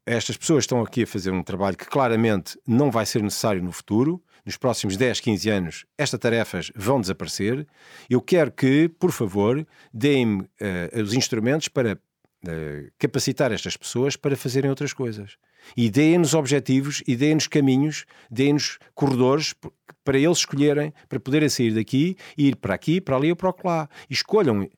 [0.05, 3.71] estas pessoas estão aqui a fazer um trabalho que claramente não vai ser necessário no
[3.71, 7.65] futuro nos próximos 10, 15 anos, estas tarefas vão desaparecer.
[8.09, 14.35] Eu quero que, por favor, deem-me uh, os instrumentos para uh, capacitar estas pessoas para
[14.35, 15.37] fazerem outras coisas.
[15.77, 19.55] E deem-nos objetivos, e deem-nos caminhos, deem-nos corredores
[20.03, 23.53] para eles escolherem, para poderem sair daqui e ir para aqui, para ali ou para
[23.63, 23.89] lá.
[24.09, 24.69] Escolham,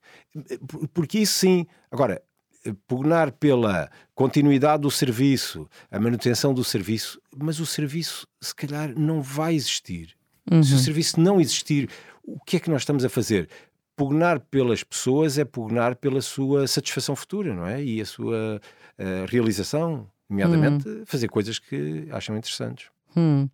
[0.93, 1.65] porque isso sim.
[1.89, 2.21] Agora,
[2.87, 9.21] pugnar pela continuidade do serviço, a manutenção do serviço, mas o serviço se calhar não
[9.21, 10.15] vai existir.
[10.51, 10.63] Uhum.
[10.63, 11.89] Se o serviço não existir,
[12.23, 13.49] o que é que nós estamos a fazer?
[13.95, 17.83] Pugnar pelas pessoas é pugnar pela sua satisfação futura, não é?
[17.83, 18.61] E a sua
[18.99, 21.03] uh, realização, nomeadamente uhum.
[21.05, 22.89] fazer coisas que acham interessantes.
[23.15, 23.49] Uhum.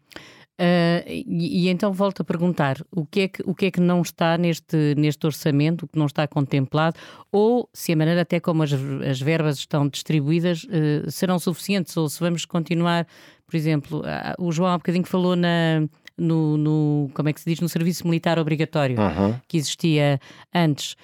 [0.59, 3.79] Uh, e, e, então volto a perguntar o que, é que, o que é que
[3.79, 6.97] não está neste, neste orçamento, o que não está contemplado,
[7.31, 12.07] ou se a maneira até como as, as verbas estão distribuídas uh, serão suficientes, ou
[12.07, 13.07] se vamos continuar,
[13.47, 15.81] por exemplo, uh, o João há um bocadinho falou na,
[16.15, 19.33] no, no, como é que se diz, no serviço militar obrigatório uhum.
[19.47, 20.19] que existia
[20.53, 20.95] antes.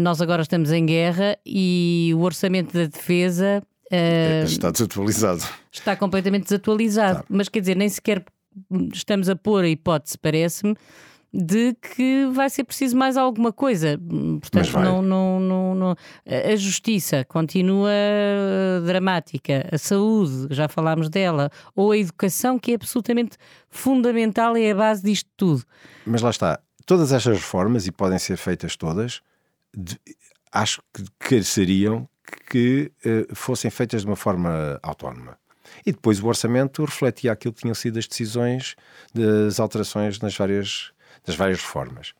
[0.00, 3.62] nós agora estamos em guerra e o orçamento da defesa
[4.44, 5.42] está desatualizado.
[5.72, 7.20] Está completamente desatualizado.
[7.20, 7.24] Tá.
[7.30, 8.22] Mas quer dizer, nem sequer
[8.92, 10.76] estamos a pôr a hipótese, parece-me,
[11.32, 13.98] de que vai ser preciso mais alguma coisa.
[14.40, 17.90] Portanto, não, não, não, não, a justiça continua
[18.86, 23.36] dramática, a saúde, já falámos dela, ou a educação, que é absolutamente
[23.68, 25.64] fundamental e é a base disto tudo.
[26.06, 29.20] Mas lá está, todas estas reformas, e podem ser feitas todas,
[29.76, 29.98] de,
[30.50, 32.08] acho que careceriam
[32.50, 35.38] que uh, fossem feitas de uma forma autónoma.
[35.84, 38.74] E depois o orçamento refletia aquilo que tinham sido as decisões
[39.14, 40.92] das alterações nas várias,
[41.26, 42.12] nas várias reformas.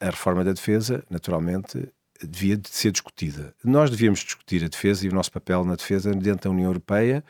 [0.00, 1.88] A reforma da defesa, naturalmente,
[2.22, 3.54] devia de ser discutida.
[3.62, 7.24] Nós devíamos discutir a defesa e o nosso papel na defesa dentro da União Europeia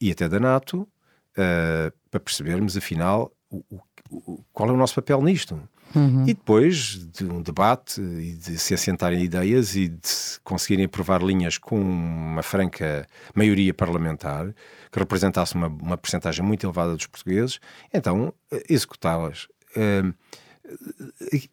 [0.00, 3.64] e até da NATO, uh, para percebermos, afinal, o,
[4.10, 5.60] o, qual é o nosso papel nisto.
[5.94, 6.22] Uhum.
[6.24, 6.76] E depois
[7.12, 12.42] de um debate e de se assentarem ideias e de conseguirem aprovar linhas com uma
[12.42, 14.54] franca maioria parlamentar
[14.90, 17.60] que representasse uma, uma percentagem muito elevada dos portugueses,
[17.92, 19.46] então eh, executá-las.
[19.76, 20.14] Uh,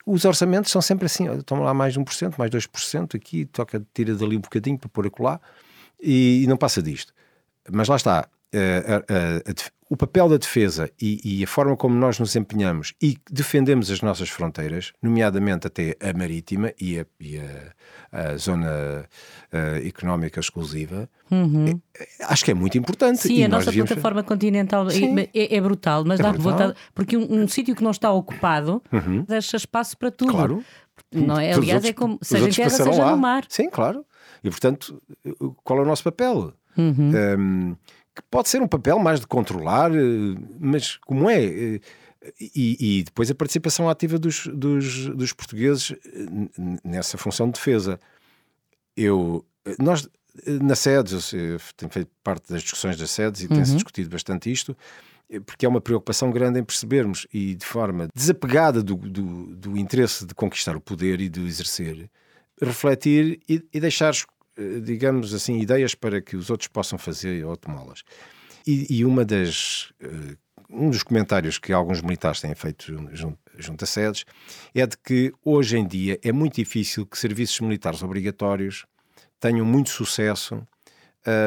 [0.05, 4.15] os orçamentos são sempre assim, estão lá mais de 1%, mais 2%, aqui toca, tira
[4.15, 5.39] dali um bocadinho para pôr acolá
[6.01, 7.13] e, e não passa disto.
[7.71, 9.53] Mas lá está, a, a, a,
[9.93, 14.01] o papel da defesa e, e, a forma como nós nos empenhamos e defendemos as
[14.01, 17.39] nossas fronteiras, nomeadamente até a marítima e a, e
[18.11, 19.05] a zona
[19.53, 21.79] uh, económica exclusiva, uhum.
[21.95, 23.19] é, acho que é muito importante.
[23.19, 23.89] Sim, e a nossa devíamos...
[23.89, 26.73] plataforma continental é, é, brutal, mas é dá brutal.
[26.95, 29.23] porque um, um sítio que não está ocupado uhum.
[29.27, 30.31] deixa espaço para tudo.
[30.31, 30.65] Claro.
[31.11, 31.53] Não é?
[31.53, 33.11] Aliás, é como seja em terra, seja lá.
[33.11, 33.45] no mar.
[33.47, 34.03] Sim, claro.
[34.43, 34.99] E portanto,
[35.63, 36.51] qual é o nosso papel?
[36.75, 37.11] Uhum.
[37.37, 37.75] Um,
[38.15, 41.43] que pode ser um papel mais de controlar, eh, mas como é?
[41.43, 41.79] Eh,
[42.39, 47.99] e, e depois a participação ativa dos, dos, dos, portugueses eh, nessa função de defesa.
[48.95, 49.43] Eu,
[49.79, 50.07] nós,
[50.45, 53.55] na SEDES, eu tenho feito parte das discussões das SEDES e uhum.
[53.55, 54.77] tem-se discutido bastante isto,
[55.47, 60.27] porque é uma preocupação grande em percebermos e de forma desapegada do, do, do interesse
[60.27, 62.07] de conquistar o poder e de o exercer,
[62.61, 64.13] refletir e, e deixar
[64.83, 68.03] digamos assim, ideias para que os outros possam fazer ou tomá-las.
[68.65, 69.91] E, e, uma das.
[70.01, 70.37] Uh,
[70.69, 74.25] um dos comentários que alguns militares têm feito junto, junto a sedes
[74.73, 78.85] é de que hoje em dia é muito difícil que serviços militares obrigatórios
[79.39, 80.65] tenham muito sucesso,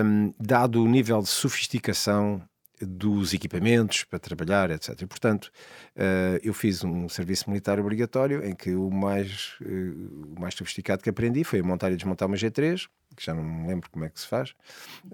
[0.04, 2.40] um, dado o nível de sofisticação
[2.80, 5.00] dos equipamentos para trabalhar, etc.
[5.02, 5.46] E, portanto,
[5.96, 11.02] uh, eu fiz um serviço militar obrigatório em que o mais, uh, o mais sofisticado
[11.02, 12.86] que aprendi foi montar e desmontar uma G3,
[13.16, 14.54] que já não me lembro como é que se faz,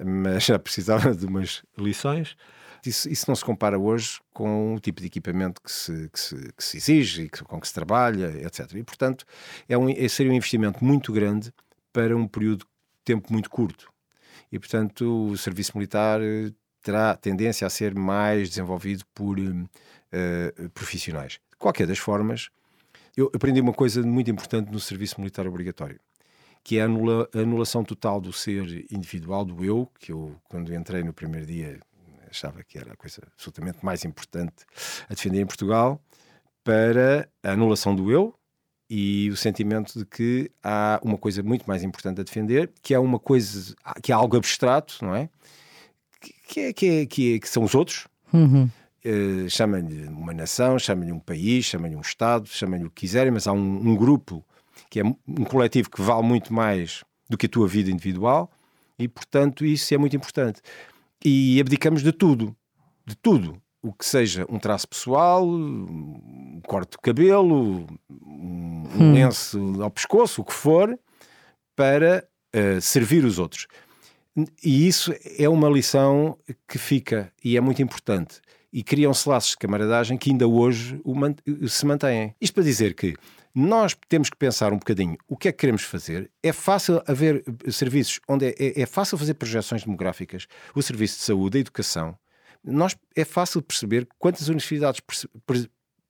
[0.04, 2.36] mas já precisava de umas lições.
[2.84, 6.52] Isso, isso não se compara hoje com o tipo de equipamento que se, que se,
[6.52, 8.72] que se exige com que se trabalha, etc.
[8.74, 9.24] E, portanto,
[9.68, 11.54] é um, é, seria um investimento muito grande
[11.92, 13.92] para um período de tempo muito curto.
[14.50, 16.20] E, portanto, o serviço militar
[16.82, 21.40] terá tendência a ser mais desenvolvido por uh, profissionais.
[21.50, 22.50] De qualquer das formas,
[23.16, 26.00] eu aprendi uma coisa muito importante no serviço militar obrigatório,
[26.64, 30.74] que é a, anula, a anulação total do ser individual, do eu, que eu, quando
[30.74, 31.78] entrei no primeiro dia,
[32.30, 34.64] achava que era a coisa absolutamente mais importante
[35.08, 36.02] a defender em Portugal,
[36.64, 38.34] para a anulação do eu,
[38.88, 42.98] e o sentimento de que há uma coisa muito mais importante a defender, que é
[42.98, 45.30] uma coisa, que é algo abstrato, não é?
[46.52, 48.06] Que, é, que, é, que, é, que são os outros.
[48.30, 48.68] Uhum.
[49.04, 53.46] Uh, chamem-lhe uma nação, chamem-lhe um país, chamem-lhe um Estado, chamem-lhe o que quiserem, mas
[53.46, 54.44] há um, um, grupo
[54.90, 58.50] que é um coletivo que vale muito mais do que a tua vida individual
[58.98, 60.60] e, portanto, isso é muito importante.
[61.24, 62.54] E abdicamos de tudo,
[63.06, 63.60] de tudo.
[63.82, 69.12] O que seja um traço pessoal, um corte de cabelo, um, hum.
[69.12, 70.96] lenço ao pescoço, o que for,
[71.74, 73.66] para uh, servir os outros.
[74.62, 78.40] E isso é uma lição que fica e é muito importante.
[78.72, 81.00] E criam-se laços de camaradagem que ainda hoje
[81.68, 82.34] se mantêm.
[82.40, 83.14] Isto para dizer que
[83.54, 86.30] nós temos que pensar um bocadinho o que é que queremos fazer.
[86.42, 91.24] É fácil haver serviços onde é, é, é fácil fazer projeções demográficas, o serviço de
[91.24, 92.16] saúde, a educação.
[92.64, 95.02] Nós, é fácil perceber quantas universidades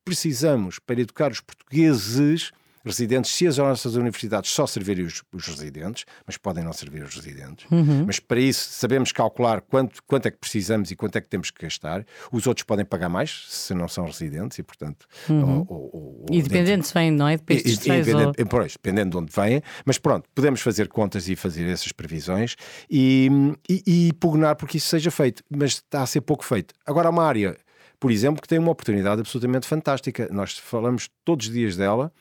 [0.04, 2.52] precisamos para educar os portugueses
[2.84, 7.14] residentes, se as nossas universidades só servirem os, os residentes, mas podem não servir os
[7.14, 8.04] residentes, uhum.
[8.06, 11.50] mas para isso sabemos calcular quanto, quanto é que precisamos e quanto é que temos
[11.50, 12.04] que gastar.
[12.30, 15.06] Os outros podem pagar mais se não são residentes e, portanto.
[15.28, 15.64] Uhum.
[15.68, 17.36] Ou, ou, e dependendo se vêm, não é?
[17.36, 18.46] Depois e, e, ou...
[18.48, 22.56] pois, dependendo de onde vêm, mas pronto, podemos fazer contas e fazer essas previsões
[22.90, 23.30] e,
[23.68, 26.74] e, e pugnar porque isso seja feito, mas está a ser pouco feito.
[26.86, 27.56] Agora, há uma área,
[27.98, 30.28] por exemplo, que tem uma oportunidade absolutamente fantástica.
[30.30, 32.12] Nós falamos todos os dias dela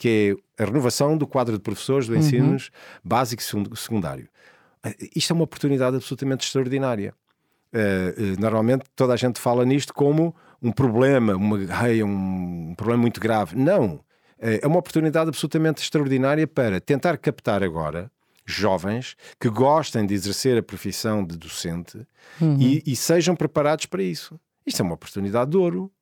[0.00, 2.58] que é a renovação do quadro de professores do ensino uhum.
[3.04, 4.28] básico e secundário.
[4.82, 7.12] Eh, isto é uma oportunidade absolutamente extraordinária.
[7.70, 13.02] Uh, uh, normalmente toda a gente fala nisto como um problema, uma, ai, um problema
[13.02, 13.54] muito grave.
[13.54, 13.96] Não.
[14.38, 18.10] Uh, é uma oportunidade absolutamente extraordinária para tentar captar agora
[18.46, 21.98] jovens que gostem de exercer a profissão de docente
[22.40, 22.56] uhum.
[22.58, 24.40] e, e, sejam preparados para isso.
[24.66, 25.92] Isto é uma oportunidade de ouro.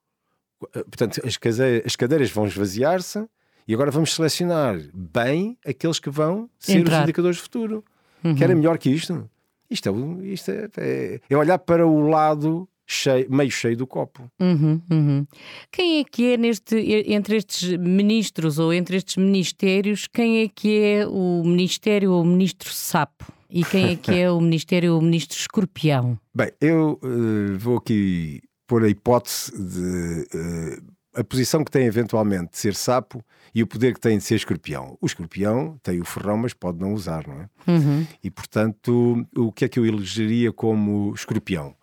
[0.72, 1.36] Portanto, as,
[1.84, 3.28] as cadeiras vão esvaziar-se
[3.68, 6.96] e agora vamos selecionar bem aqueles que vão ser Entrar.
[6.96, 7.84] os indicadores de futuro.
[8.24, 8.34] Uhum.
[8.34, 9.28] Querem melhor que isto?
[9.70, 14.30] Isto, é, isto é, é, é olhar para o lado cheio, meio cheio do copo.
[14.40, 15.26] Uhum, uhum.
[15.70, 16.76] Quem é que é neste,
[17.12, 22.26] entre estes ministros ou entre estes ministérios, quem é que é o ministério ou o
[22.26, 23.30] ministro sapo?
[23.50, 26.18] E quem é que é o ministério ou o ministro escorpião?
[26.34, 32.52] Bem, eu uh, vou aqui pôr a hipótese de uh, a posição que tem eventualmente
[32.52, 34.96] de ser sapo e o poder que tem de ser escorpião.
[35.00, 37.48] O escorpião tem o ferrão, mas pode não usar, não é?
[37.66, 38.06] Uhum.
[38.22, 41.74] E portanto, o que é que eu elegeria como escorpião?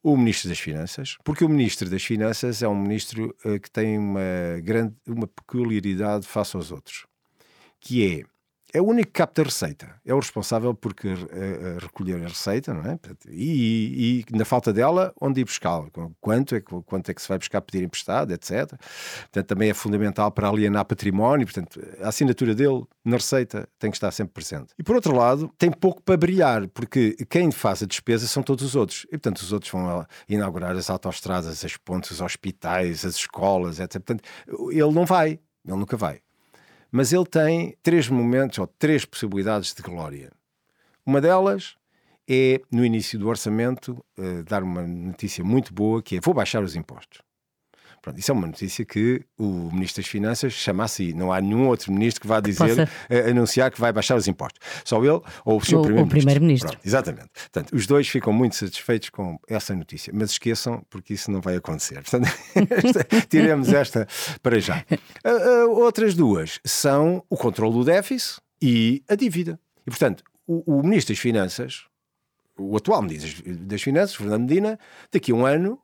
[0.00, 3.98] o Ministro das Finanças, porque o Ministro das Finanças é um ministro uh, que tem
[3.98, 4.20] uma
[4.62, 7.04] grande uma peculiaridade face aos outros,
[7.80, 8.22] que é
[8.72, 9.94] é o único que capta a receita.
[10.04, 12.98] É o responsável por uh, recolher a receita, não é?
[13.30, 15.88] E, e, na falta dela, onde ir buscá-la?
[16.20, 18.68] Quanto é, quanto é que se vai buscar pedir emprestado, etc.
[19.20, 21.46] Portanto, também é fundamental para alienar património.
[21.46, 24.74] Portanto, a assinatura dele na receita tem que estar sempre presente.
[24.78, 28.64] E por outro lado, tem pouco para brilhar, porque quem faz a despesa são todos
[28.64, 29.04] os outros.
[29.06, 34.02] E portanto, os outros vão inaugurar as autoestradas, as pontes, os hospitais, as escolas, etc.
[34.02, 34.24] Portanto,
[34.70, 35.40] ele não vai.
[35.66, 36.20] Ele nunca vai.
[36.90, 40.32] Mas ele tem três momentos ou três possibilidades de glória.
[41.04, 41.76] Uma delas
[42.28, 46.62] é, no início do orçamento, uh, dar uma notícia muito boa que é vou baixar
[46.62, 47.20] os impostos.
[48.08, 51.12] Pronto, isso é uma notícia que o Ministro das Finanças chama assim.
[51.12, 54.58] Não há nenhum outro ministro que vá dizer, uh, anunciar que vai baixar os impostos.
[54.82, 55.60] Só ele ou o.
[55.60, 56.08] Primeiro-Ministro.
[56.08, 56.78] Primeiro-Ministro.
[56.82, 57.28] Exatamente.
[57.34, 60.10] Portanto, os dois ficam muito satisfeitos com essa notícia.
[60.14, 62.02] Mas esqueçam, porque isso não vai acontecer.
[62.02, 62.28] Portanto,
[63.28, 64.06] tiremos esta
[64.42, 64.82] para já.
[65.24, 69.60] Uh, uh, outras duas são o controle do déficit e a dívida.
[69.86, 71.84] E, portanto, o, o Ministro das Finanças,
[72.58, 74.78] o atual Ministro das Finanças, Fernando Medina,
[75.12, 75.78] daqui a um ano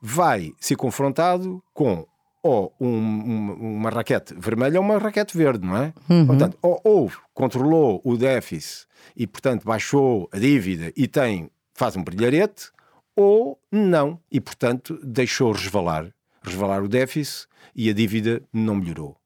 [0.00, 2.06] vai ser confrontado com
[2.42, 5.92] ou um, uma, uma raquete vermelha ou uma raquete verde, não é?
[6.08, 6.26] Uhum.
[6.26, 12.02] Portanto, ou, ou, controlou o déficit e, portanto, baixou a dívida e tem, faz um
[12.02, 12.70] brilharete,
[13.14, 16.10] ou não, e, portanto, deixou resvalar,
[16.42, 19.16] resvalar o déficit e a dívida não melhorou.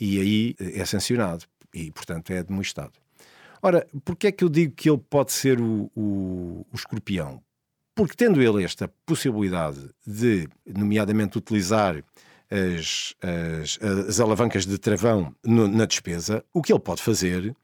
[0.00, 2.92] E aí é sancionado e, portanto, é demonstrado.
[3.62, 7.42] Ora, porquê é que eu digo que ele pode ser o, o, o escorpião?
[7.96, 12.04] Porque tendo ele esta possibilidade de, nomeadamente, utilizar
[12.50, 17.56] as, as, as alavancas de travão no, na despesa, o que ele pode fazer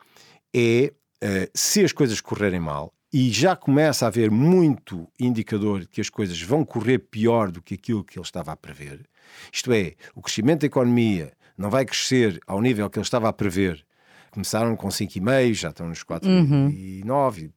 [0.55, 0.90] é,
[1.23, 6.01] uh, se as coisas correrem mal, e já começa a haver muito indicador de que
[6.01, 9.07] as coisas vão correr pior do que aquilo que ele estava a prever,
[9.53, 13.33] isto é, o crescimento da economia não vai crescer ao nível que ele estava a
[13.35, 13.85] prever
[14.33, 16.71] começaram com 5,5, já estão nos 4,9 uhum.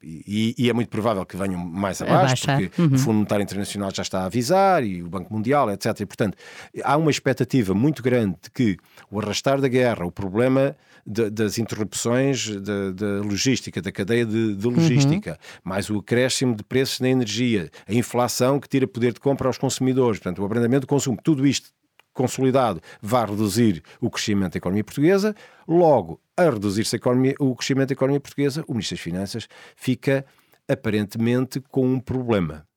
[0.04, 2.94] e, e, e, é muito provável que venham mais abaixo, porque uhum.
[2.94, 6.02] o Fundo Monetário Internacional já está a avisar e o Banco Mundial, etc.
[6.02, 6.38] E, portanto,
[6.84, 8.78] há uma expectativa muito grande de que
[9.10, 10.76] o arrastar da guerra, o problema
[11.08, 15.62] de, das interrupções da logística, da cadeia de, de logística, uhum.
[15.64, 19.58] mais o acréscimo de preços na energia, a inflação que tira poder de compra aos
[19.58, 21.70] consumidores, portanto, o abrandamento do consumo, tudo isto
[22.16, 25.36] consolidado vai reduzir o crescimento da economia portuguesa,
[25.68, 27.00] logo, a reduzir-se
[27.40, 30.26] o crescimento da economia portuguesa, o Ministro das Finanças fica
[30.68, 32.68] aparentemente com um problema.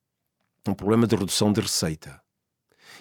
[0.68, 2.20] Um problema de redução de receita.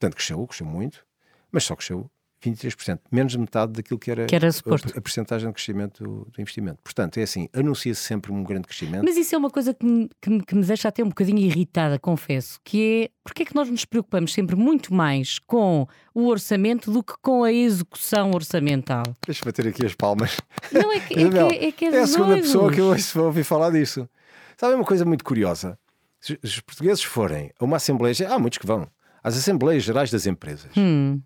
[0.00, 1.04] Portanto, cresceu, cresceu muito,
[1.52, 2.10] mas só cresceu
[2.42, 6.26] 23%, menos de metade daquilo que era, que era a, a percentagem de crescimento do,
[6.32, 6.78] do, investimento.
[6.82, 9.04] Portanto, é assim, anuncia-se sempre um grande crescimento.
[9.04, 11.98] Mas isso é uma coisa que me, que, que me deixa até um bocadinho irritada,
[11.98, 16.90] confesso, que é porque é que nós nos preocupamos sempre muito mais com o orçamento
[16.90, 19.02] do que com a execução orçamental?
[19.26, 20.38] Deixa-me bater aqui as palmas.
[20.72, 23.20] Não, é que é, que é, que é, é a segunda pessoa que eu ouço
[23.20, 24.08] ouvir falar disso.
[24.56, 25.78] Sabe uma coisa muito curiosa?
[26.18, 28.86] Se os portugueses forem a uma assembleia, há muitos que vão,
[29.22, 30.72] às Assembleias Gerais das Empresas.
[30.76, 31.20] Hum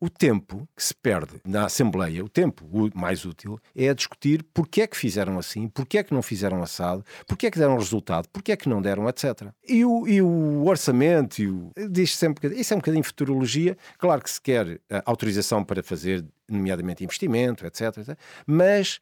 [0.00, 2.64] o tempo que se perde na Assembleia, o tempo
[2.94, 6.62] mais útil, é a discutir porque é que fizeram assim, porque é que não fizeram
[6.62, 9.48] assado, porque é que deram resultado, porque é que não deram, etc.
[9.68, 14.22] E o, e o orçamento, e o, diz sempre, isso é um bocadinho futurologia, claro
[14.22, 19.00] que se quer autorização para fazer, nomeadamente investimento, etc, etc mas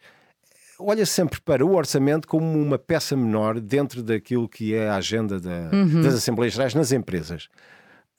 [0.78, 5.40] olha sempre para o orçamento como uma peça menor dentro daquilo que é a agenda
[5.40, 6.02] da, uhum.
[6.02, 7.48] das Assembleias Gerais nas empresas.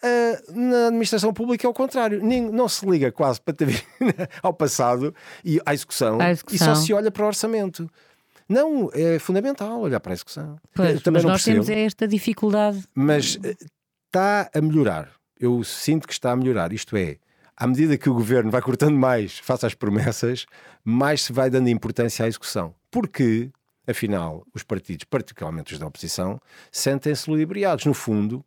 [0.01, 2.23] Uh, na administração pública é o contrário.
[2.23, 3.67] Nem, não se liga quase para ter
[4.41, 6.71] ao passado e à execução, À execução.
[6.71, 7.89] e só se olha para o orçamento.
[8.47, 10.57] Não, é fundamental olhar para a execução.
[10.73, 12.83] Pois, também nós percebo, temos esta dificuldade.
[12.95, 13.55] mas eh,
[14.07, 15.11] está a melhorar.
[15.39, 16.73] Eu sinto que está a melhorar.
[16.73, 17.17] Isto é,
[17.55, 20.45] à medida que o governo vai cortando mais face às promessas,
[20.83, 22.73] mais se vai dando importância à execução.
[22.89, 23.51] Porque,
[23.87, 26.41] afinal, os partidos, particularmente os da oposição,
[26.71, 27.85] sentem-se ludibriados.
[27.85, 28.43] No fundo,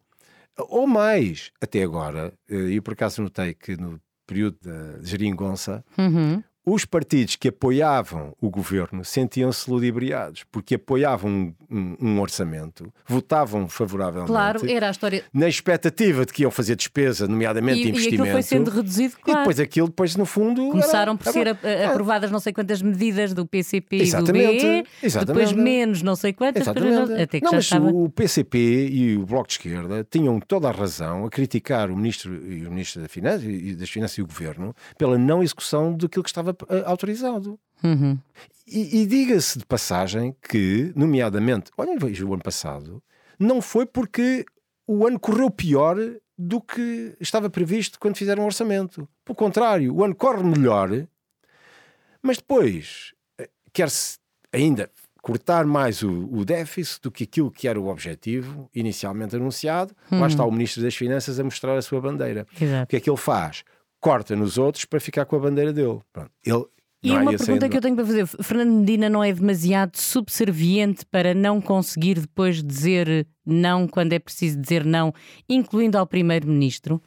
[0.59, 6.43] ou mais, até agora, eh, eu por acaso notei que no período da geringonça, Uhum.
[6.65, 13.69] Os partidos que apoiavam o governo sentiam-se ludibriados, porque apoiavam um, um- um orçamento, votavam
[13.69, 15.25] favoravelmente, Claro, era a história.
[15.35, 18.23] na expectativa de que iam fazer despesa, nomeadamente E, e investimento.
[18.23, 19.41] aquilo foi sendo reduzido, E claro.
[19.41, 20.69] depois aquilo, depois no fundo.
[20.69, 23.99] Começaram era- por ser era- a- a- aprovadas não sei quantas medidas do PCP e
[23.99, 25.27] do Exatamente, BE, exatamente.
[25.39, 27.13] depois menos não sei quantas, Exatamente.
[27.23, 27.87] até que não, já mas estava.
[27.89, 32.35] o PCP e o Bloco de Esquerda tinham toda a razão a criticar o Ministro
[32.47, 36.23] e o Ministro da Finanças e das Finanças e o Governo pela não execução daquilo
[36.23, 37.59] que estava eh, autorizado.
[37.83, 38.19] Uhum.
[38.67, 43.03] E, e diga-se de passagem que, nomeadamente, olhem, veja o ano passado,
[43.39, 44.45] não foi porque
[44.87, 45.97] o ano correu pior
[46.39, 49.09] do que estava previsto quando fizeram o orçamento.
[49.25, 50.89] Pelo contrário, o ano corre melhor,
[52.23, 54.19] mas depois eh, quer-se
[54.53, 54.91] ainda
[55.23, 59.95] cortar mais o, o déficit do que aquilo que era o objetivo inicialmente anunciado.
[60.11, 62.45] Lá está o Ministro das Finanças a mostrar a sua bandeira.
[62.61, 62.89] O Exato.
[62.89, 63.63] que é que ele faz?
[64.03, 66.01] Corta nos outros para ficar com a bandeira dele.
[66.13, 66.31] Pronto.
[66.45, 66.65] Ele,
[67.03, 69.97] E não é uma pergunta que eu tenho para fazer: Fernando Medina não é demasiado
[69.97, 75.15] subserviente para não conseguir depois dizer não quando é preciso dizer não,
[75.49, 77.01] incluindo ao Primeiro-Ministro?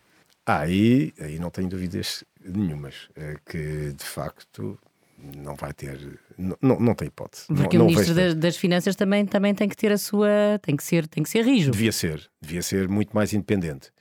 [0.45, 4.79] Ah, aí, aí não tenho dúvidas nenhumas é que de facto
[5.17, 7.45] não vai ter, não, não, não tem hipótese.
[7.47, 10.29] Porque não, o Ministro das, das Finanças também, também tem que ter a sua.
[10.61, 11.71] tem que ser, tem que ser rijo.
[11.71, 13.91] devia ser, devia ser muito mais independente.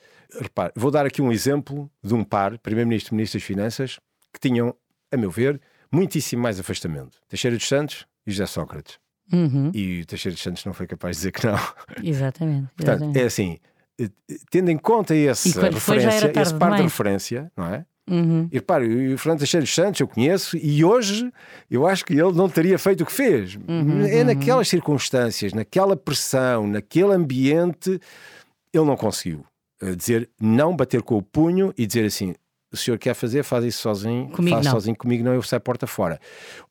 [0.41, 4.01] Repare, vou dar aqui um exemplo de um par, Primeiro-Ministro e Ministro das Finanças,
[4.33, 4.75] que tinham,
[5.13, 5.61] a meu ver,
[5.91, 7.19] muitíssimo mais afastamento.
[7.29, 8.99] Teixeira dos Santos e José Sócrates.
[9.33, 11.59] Uhum, E o Teixeira dos Santos não foi capaz de dizer que não.
[12.03, 12.69] Exatamente.
[12.77, 13.19] Portanto, exatamente.
[13.19, 13.59] é assim,
[13.99, 14.11] eh,
[14.51, 16.83] tendo em conta E foi, era referência, esse par de demais.
[16.83, 17.87] referência, não é?
[18.11, 18.49] Uhum.
[18.53, 21.33] E repare, o Fernando Teixeira dos Santos eu conheço e hoje
[21.71, 23.55] eu acho que ele não teria feito o que fez.
[23.67, 27.99] Uhum, é naquelas circunstâncias, naquela pressão, naquele ambiente,
[28.75, 29.47] ele não conseguiu
[29.97, 32.35] dizer não, bater com o punho e dizer assim:
[32.73, 34.73] o senhor quer fazer, faz isso sozinho, Comigo faz não.
[34.73, 36.21] sozinho comigo, não, eu saio porta fora.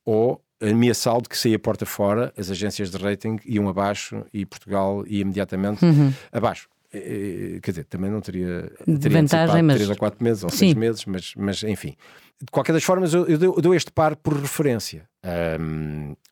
[0.06, 5.04] Ou ameaçá-lo de que saia porta fora, as agências de rating iam abaixo e Portugal
[5.08, 6.14] ia imediatamente Uhum.
[6.32, 6.68] abaixo.
[6.94, 10.74] Eh, Quer dizer, também não teria, teria vantagem, mas- três ou quatro meses ou Sim.
[10.76, 11.96] meses, mas, mas enfim.
[12.40, 15.08] De qualquer das formas, eu, eu dou, eu dou este par por referência.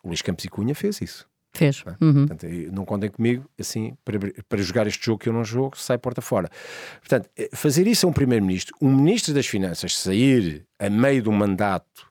[0.04, 1.28] O Luís Campos e Cunha fez isso.
[1.54, 1.84] Fez.
[1.86, 2.04] É.
[2.04, 2.28] Uhum.
[2.28, 5.98] Portanto, não contem comigo assim para, para jogar este jogo que eu não jogo, sai
[5.98, 6.50] porta fora.
[7.00, 11.34] Portanto, eh, fazer isso a um primeiro-ministro, um ministro das Finanças sair a meio um
[11.34, 12.10] mandato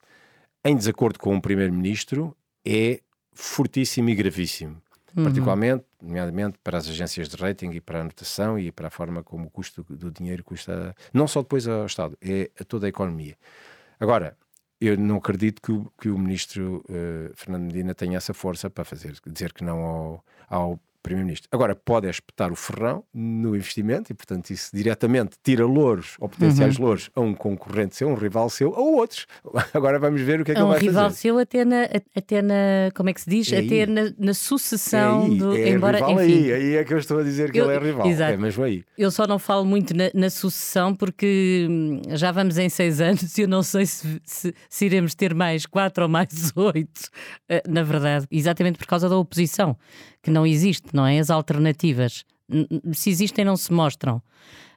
[0.64, 3.01] em desacordo com um primeiro-ministro é
[3.32, 4.80] fortíssimo e gravíssimo.
[5.14, 9.24] Particularmente, nomeadamente para as agências de rating e para a anotação e para a forma
[9.24, 12.88] como o custo do dinheiro custa, não só depois ao Estado, é a toda a
[12.88, 13.36] economia.
[13.99, 14.36] Agora,
[14.81, 18.85] eu não acredito que o, que o ministro eh, Fernando Medina tenha essa força para
[18.85, 21.48] fazer, dizer que não ao, ao primeiro-ministro.
[21.53, 26.28] Agora, pode é espetar o ferrão no investimento e, portanto, isso diretamente tira louros ou
[26.28, 26.84] potenciais Uhum.
[26.84, 29.26] louros a um concorrente seu, um rival seu ou outros.
[29.74, 31.16] Agora vamos ver o que é que É um ele vai rival fazer.
[31.16, 31.82] seu até na,
[32.14, 32.55] até na.
[32.94, 33.53] Como é que se diz?
[33.53, 35.57] É até na, na É sucessão aí, do.
[35.57, 37.76] é embora, rival enfim, aí, aí é que eu estou a dizer que Eu- ele
[37.76, 38.07] é rival.
[38.07, 38.32] exato.
[38.32, 38.84] É mesmo aí.
[38.98, 43.36] Eu só não falo muito na, na sucessão porque hum, já vamos em seis anos
[43.38, 47.09] e eu não sei se, se- se iremos ter mais quatro ou mais oito,
[47.48, 49.76] eh, na verdade, exatamente por causa da oposição,
[50.22, 51.18] que não existe, não é?
[51.18, 52.24] As alternativas,
[52.92, 54.22] se existem, não se mostram.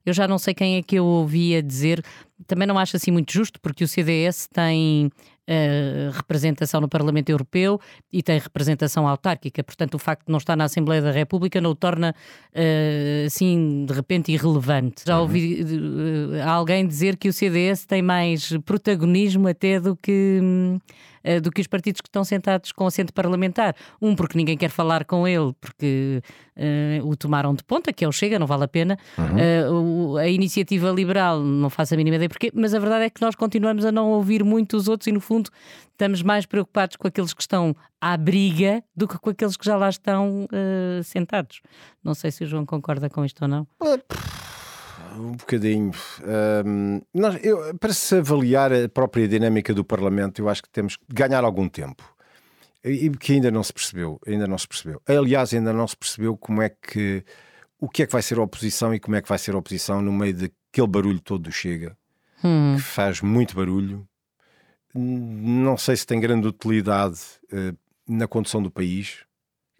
[0.05, 2.03] Eu já não sei quem é que eu ouvia dizer,
[2.45, 5.09] também não acho assim muito justo, porque o CDS tem
[5.47, 7.79] eh, representação no Parlamento Europeu
[8.11, 11.71] e tem representação autárquica, portanto, o facto de não estar na Assembleia da República não
[11.71, 12.15] o torna
[12.53, 15.03] eh, assim de repente irrelevante.
[15.05, 20.39] Já ouvi eh, alguém dizer que o CDS tem mais protagonismo até do que.
[20.41, 20.79] hum,
[21.23, 23.75] eh, do que os partidos que estão sentados com assento parlamentar.
[24.01, 26.21] Um, porque ninguém quer falar com ele, porque
[26.55, 28.97] eh, o tomaram de ponta, que é o Chega, não vale a pena.
[29.39, 33.09] Eh, o- a iniciativa liberal, não faço a mínima ideia porquê, mas a verdade é
[33.09, 35.49] que nós continuamos a não ouvir muito os outros e, no fundo,
[35.91, 39.75] estamos mais preocupados com aqueles que estão à briga do que com aqueles que já
[39.77, 40.47] lá estão
[41.03, 41.61] sentados.
[42.03, 43.67] Não sei se o João concorda com isto ou não.
[45.17, 45.91] Um bocadinho.
[46.65, 50.95] Hum, nós- eu- para se avaliar a própria dinâmica do Parlamento, eu acho que temos
[50.97, 52.03] que ganhar algum tempo.
[52.83, 55.01] E e que ainda não se percebeu, ainda não se percebeu.
[55.07, 57.23] Aliás, ainda não se percebeu como é que
[57.79, 59.57] o que é que vai ser a oposição e como é que vai ser a
[59.57, 61.97] oposição no meio daquele barulho todo do Chega,
[62.43, 62.75] hum.
[62.75, 64.07] que faz muito barulho.
[64.95, 67.19] Não sei se tem grande utilidade
[67.51, 69.25] uh, na condução do país,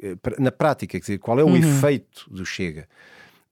[0.02, 1.56] uh, na prática, quer dizer, qual é o uhum.
[1.56, 2.88] efeito do Chega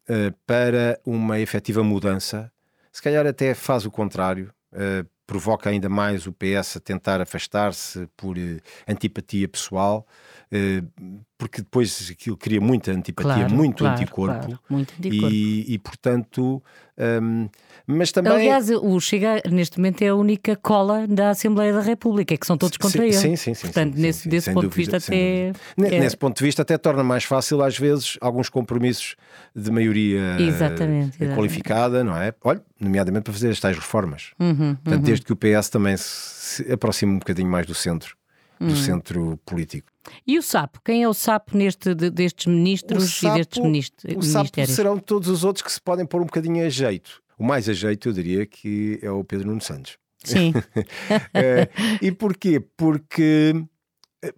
[0.10, 2.52] uh, para uma efetiva mudança.
[2.92, 4.54] Se calhar até faz o contrário,
[5.32, 8.36] provoca ainda mais o PS a tentar afastar-se por
[8.86, 10.12] antipatia pessoal eh,
[11.38, 15.34] porque depois aquilo cria muita antipatia, claro, muito, claro, anticorpo, claro, muito anticorpo.
[15.34, 16.62] E, e portanto,
[17.24, 17.50] um,
[17.88, 18.34] mas também.
[18.34, 22.46] Aliás, o Chega neste momento é a única cola da Assembleia da República, é que
[22.46, 23.14] são todos contra sim, ele.
[23.14, 23.62] Sim, sim, sim.
[23.62, 25.96] Portanto, sim, nesse, sim, desse ponto dúvida, de vista, até.
[25.96, 26.00] É...
[26.00, 29.16] Nesse ponto de vista, até torna mais fácil, às vezes, alguns compromissos
[29.56, 31.36] de maioria exatamente, exatamente.
[31.36, 32.34] qualificada, não é?
[32.44, 34.32] Olha, nomeadamente para fazer as tais reformas.
[34.40, 35.02] Uhum, Portanto, uhum.
[35.02, 38.16] desde que o PS também se aproxime um bocadinho mais do centro
[38.62, 38.76] do hum.
[38.76, 39.92] centro político.
[40.26, 40.80] E o sapo?
[40.86, 44.16] Quem é o sapo neste, de, destes ministros sapo, e destes ministros?
[44.16, 47.22] O sapo serão todos os outros que se podem pôr um bocadinho a jeito.
[47.38, 49.98] O mais a jeito, eu diria, que é o Pedro Nuno Santos.
[50.24, 50.54] Sim.
[51.34, 51.68] é,
[52.02, 52.60] e porquê?
[52.78, 53.54] Porque,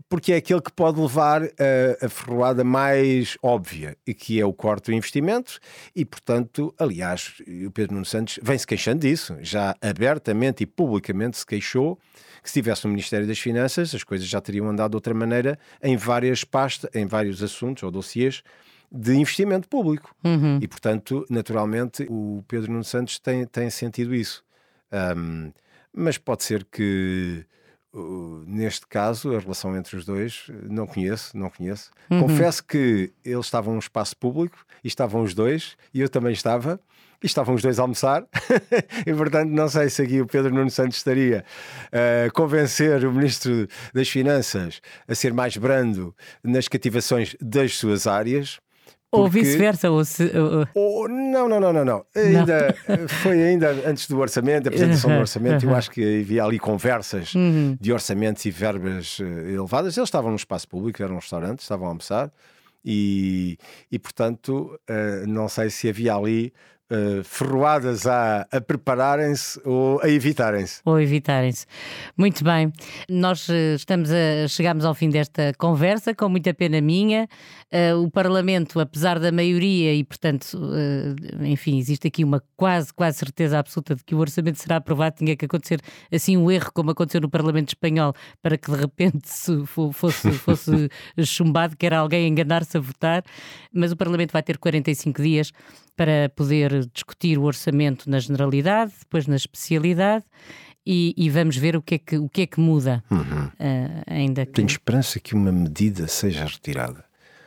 [0.08, 4.54] porque é aquele que pode levar a, a ferroada mais óbvia, e que é o
[4.54, 5.60] corte do investimento,
[5.96, 7.34] e portanto, aliás,
[7.66, 11.98] o Pedro Nuno Santos vem-se queixando disso, já abertamente e publicamente se queixou
[12.42, 15.58] que se estivesse no Ministério das Finanças as coisas já teriam andado de outra maneira
[15.82, 18.44] em várias pastas, em vários assuntos ou dossiês
[18.92, 20.16] de investimento público.
[20.24, 20.60] Uhum.
[20.62, 24.44] E, portanto, naturalmente, o Pedro Nuno Santos tem, tem sentido isso.
[25.18, 25.52] Um,
[25.92, 27.44] mas pode ser que
[27.94, 31.91] uh, neste caso a relação entre os dois não conheço, não conheço.
[32.10, 32.22] Uhum.
[32.22, 36.80] Confesso que eles estavam num espaço público e estavam os dois e eu também estava
[37.22, 38.26] e estavam os dois a almoçar,
[39.08, 41.46] e portanto não sei se aqui o Pedro Nuno Santos estaria
[41.91, 46.14] a convencer o Ministro das Finanças a ser mais brando
[46.44, 48.60] nas cativações das suas áreas.
[49.14, 50.32] Ou vice-versa, ou se.
[50.74, 52.05] Ou, não, não, não, não, não.
[52.16, 53.07] Ainda, não.
[53.07, 57.34] Foi ainda antes do orçamento, a apresentação do orçamento, eu acho que havia ali conversas
[57.36, 57.78] uhum.
[57.80, 59.95] de orçamentos e verbas eh, elevadas.
[59.97, 62.32] Eles estavam no espaço público, era um restaurante, estavam a almoçar,
[62.84, 63.57] e,
[63.91, 66.51] e portanto, uh, não sei se havia ali
[66.94, 70.82] uh, ferroadas a, a prepararem-se ou a evitarem-se.
[70.86, 71.66] Ou evitarem-se.
[72.16, 72.72] Muito bem.
[73.10, 77.28] Nós uh, estamos a, chegamos ao fim desta conversa, com muita pena minha.
[77.72, 80.60] Uh, o Parlamento, apesar da maioria, e portanto,
[81.41, 85.36] enfim, existe aqui uma quase, quase certeza absoluta de que o orçamento será aprovado, tinha
[85.36, 85.82] que acontecer
[86.12, 89.28] assim um erro, como aconteceu no Parlamento Espanhol, para que de repente
[89.91, 90.89] fosse, fosse
[91.26, 93.24] chumbado, que era alguém enganar-se a votar.
[93.74, 95.52] Mas o Parlamento vai ter 45 dias
[95.96, 100.26] para poder discutir o orçamento na generalidade, depois na especialidade.
[100.86, 103.46] E, e, vamos ver o que é que, o que, é que muda uhum.
[103.46, 104.46] uh, ainda.
[104.46, 104.52] Que...
[104.52, 107.06] Tenho esperança que uma medida seja retirada.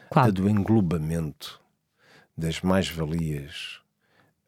[0.09, 0.24] Qual?
[0.24, 1.61] A do englobamento
[2.34, 3.80] das mais-valias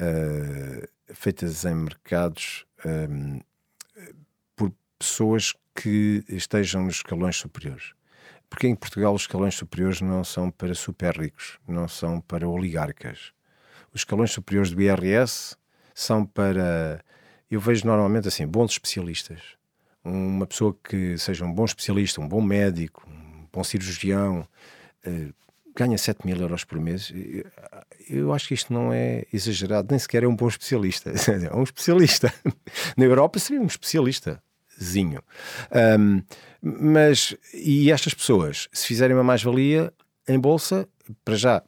[0.00, 3.40] uh, feitas em mercados um,
[4.56, 7.92] por pessoas que estejam nos escalões superiores.
[8.48, 13.32] Porque em Portugal os escalões superiores não são para super ricos, não são para oligarcas
[13.92, 15.56] os escalões superiores do IRS
[15.94, 17.02] são para,
[17.50, 19.40] eu vejo normalmente assim, bons especialistas.
[20.04, 24.46] Uma pessoa que seja um bom especialista, um bom médico, um bom cirurgião,
[25.06, 25.34] uh,
[25.78, 27.12] ganha 7 mil euros por mês.
[28.08, 31.12] Eu acho que isto não é exagerado, nem sequer é um bom especialista.
[31.28, 32.32] É um especialista.
[32.96, 35.22] Na Europa seria um especialistazinho.
[35.98, 36.22] Um,
[36.60, 39.92] mas, e estas pessoas, se fizerem uma mais-valia
[40.26, 40.88] em bolsa,
[41.24, 41.62] para já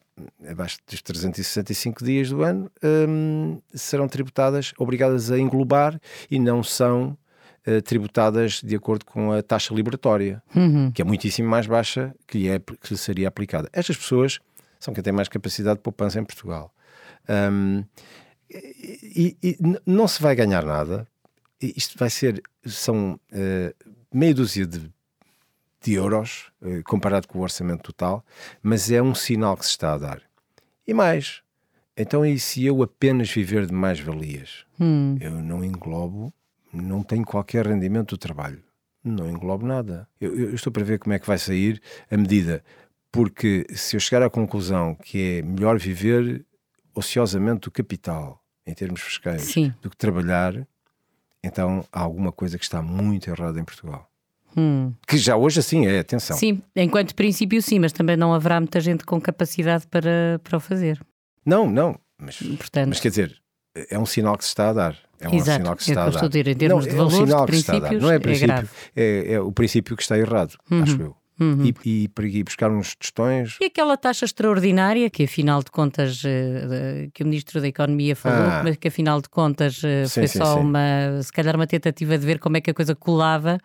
[0.48, 6.00] abaixo dos 365 dias do ano, um, serão tributadas, obrigadas a englobar
[6.30, 7.16] e não são
[7.66, 10.90] uh, tributadas de acordo com a taxa liberatória, uhum.
[10.90, 13.68] que é muitíssimo mais baixa que lhe, é, que lhe seria aplicada.
[13.72, 14.40] Estas pessoas
[14.78, 16.72] são quem tem mais capacidade de poupança em Portugal.
[17.28, 17.84] Um,
[18.50, 21.06] e, e, não se vai ganhar nada.
[21.60, 24.90] Isto vai ser, são uh, meia dúzia de
[25.80, 28.24] de euros, eh, comparado com o orçamento total,
[28.62, 30.22] mas é um sinal que se está a dar.
[30.86, 31.42] E mais,
[31.96, 34.64] então e se eu apenas viver de mais-valias?
[34.78, 35.16] Hum.
[35.20, 36.32] Eu não englobo,
[36.72, 38.62] não tenho qualquer rendimento do trabalho.
[39.02, 40.06] Não englobo nada.
[40.20, 42.62] Eu, eu, estou para ver como é que vai sair a medida,
[43.10, 46.44] porque se eu chegar à conclusão que é melhor viver
[46.94, 49.74] ociosamente do capital, em termos fiscais, Sim.
[49.80, 50.66] do que trabalhar,
[51.42, 54.09] então há alguma coisa que está muito errada em Portugal.
[54.56, 54.92] Hum.
[55.06, 56.36] Que já hoje assim é, atenção.
[56.36, 60.60] Sim, enquanto princípio sim, mas também não haverá muita gente com capacidade para, para o
[60.60, 61.00] fazer.
[61.44, 62.88] Não, não, mas, Portanto...
[62.88, 63.36] mas quer dizer,
[63.90, 64.96] é um sinal que se está a dar.
[65.20, 66.28] É um Exato, sinal que se é está a dar.
[66.28, 67.92] Dizer, em termos não, de é um valores, sinal que se está a dar.
[67.92, 68.68] Não é, é princípio.
[68.96, 70.82] É, é o princípio que está errado, Uhum.
[70.82, 71.16] acho eu.
[71.40, 71.64] uhum.
[71.64, 73.56] e, e ir buscar uns tostões.
[73.60, 78.46] E aquela taxa extraordinária que, afinal de contas, eh, que o Ministro da Economia falou,
[78.50, 78.62] ah.
[78.64, 80.60] mas que, afinal de contas, eh, sim, foi sim, só sim.
[80.60, 83.58] uma, se calhar, uma tentativa de ver como é que a coisa colava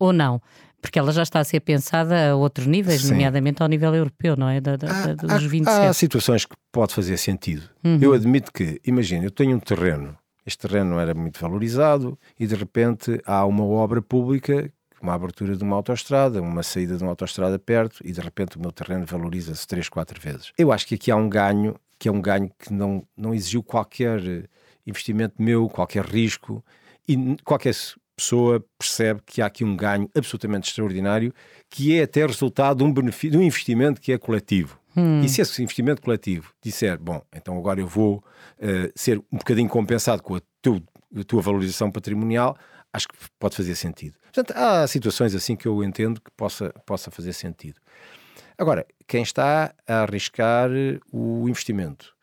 [0.00, 0.42] ou não.
[0.82, 3.10] Porque ela já está a ser pensada a outros níveis, Sim.
[3.10, 4.60] nomeadamente ao nível europeu, não é?
[4.60, 5.86] Da, da, há, dos 27.
[5.86, 7.68] Há situações que pode fazer sentido.
[7.84, 7.98] Uhum.
[8.00, 12.46] Eu admito que, imagina, eu tenho um terreno, este terreno não era muito valorizado e
[12.46, 14.72] de repente há uma obra pública,
[15.02, 18.60] uma abertura de uma autoestrada, uma saída de uma autoestrada perto e de repente o
[18.60, 20.52] meu terreno valoriza-se 3, 4 vezes.
[20.56, 23.62] Eu acho que aqui há um ganho, que é um ganho que não, não exigiu
[23.62, 24.48] qualquer
[24.86, 26.64] investimento meu, qualquer risco
[27.06, 27.74] e qualquer
[28.20, 31.32] pessoa percebe que há aqui um ganho absolutamente extraordinário,
[31.70, 34.78] que é até resultado de um, benefício, de um investimento que é coletivo.
[34.94, 35.22] Hum.
[35.22, 38.16] E se esse investimento coletivo disser, bom, então agora eu vou
[38.58, 40.82] uh, ser um bocadinho compensado com a, teu,
[41.16, 42.56] a tua valorização patrimonial,
[42.92, 44.16] acho que pode fazer sentido.
[44.22, 47.80] Portanto, há situações assim que eu entendo que possa, possa fazer sentido.
[48.58, 50.68] Agora, quem está a arriscar
[51.10, 52.14] o investimento?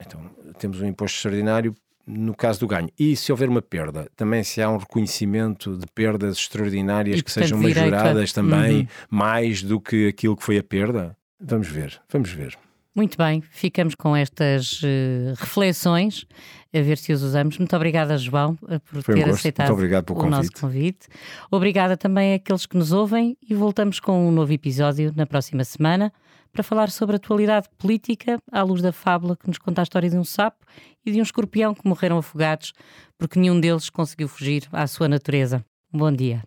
[0.00, 1.74] Então, temos um imposto extraordinário
[2.06, 2.88] no caso do ganho.
[2.98, 7.32] E se houver uma perda, também se há um reconhecimento de perdas extraordinárias e, que
[7.32, 8.86] sejam majoradas também, uhum.
[9.10, 11.16] mais do que aquilo que foi a perda?
[11.40, 12.56] Vamos ver, vamos ver.
[12.94, 16.26] Muito bem, ficamos com estas uh, reflexões,
[16.74, 17.58] a ver se os usamos.
[17.58, 20.30] Muito obrigada, João, eh, por Foi ter um aceitado o convite.
[20.30, 21.06] nosso convite.
[21.50, 26.10] Obrigada também àqueles que nos ouvem e voltamos com um novo episódio na próxima semana
[26.56, 30.08] para falar sobre a atualidade política à luz da fábula que nos conta a história
[30.08, 30.64] de um sapo
[31.04, 32.72] e de um escorpião que morreram afogados
[33.18, 35.62] porque nenhum deles conseguiu fugir à sua natureza.
[35.92, 36.42] bom dia.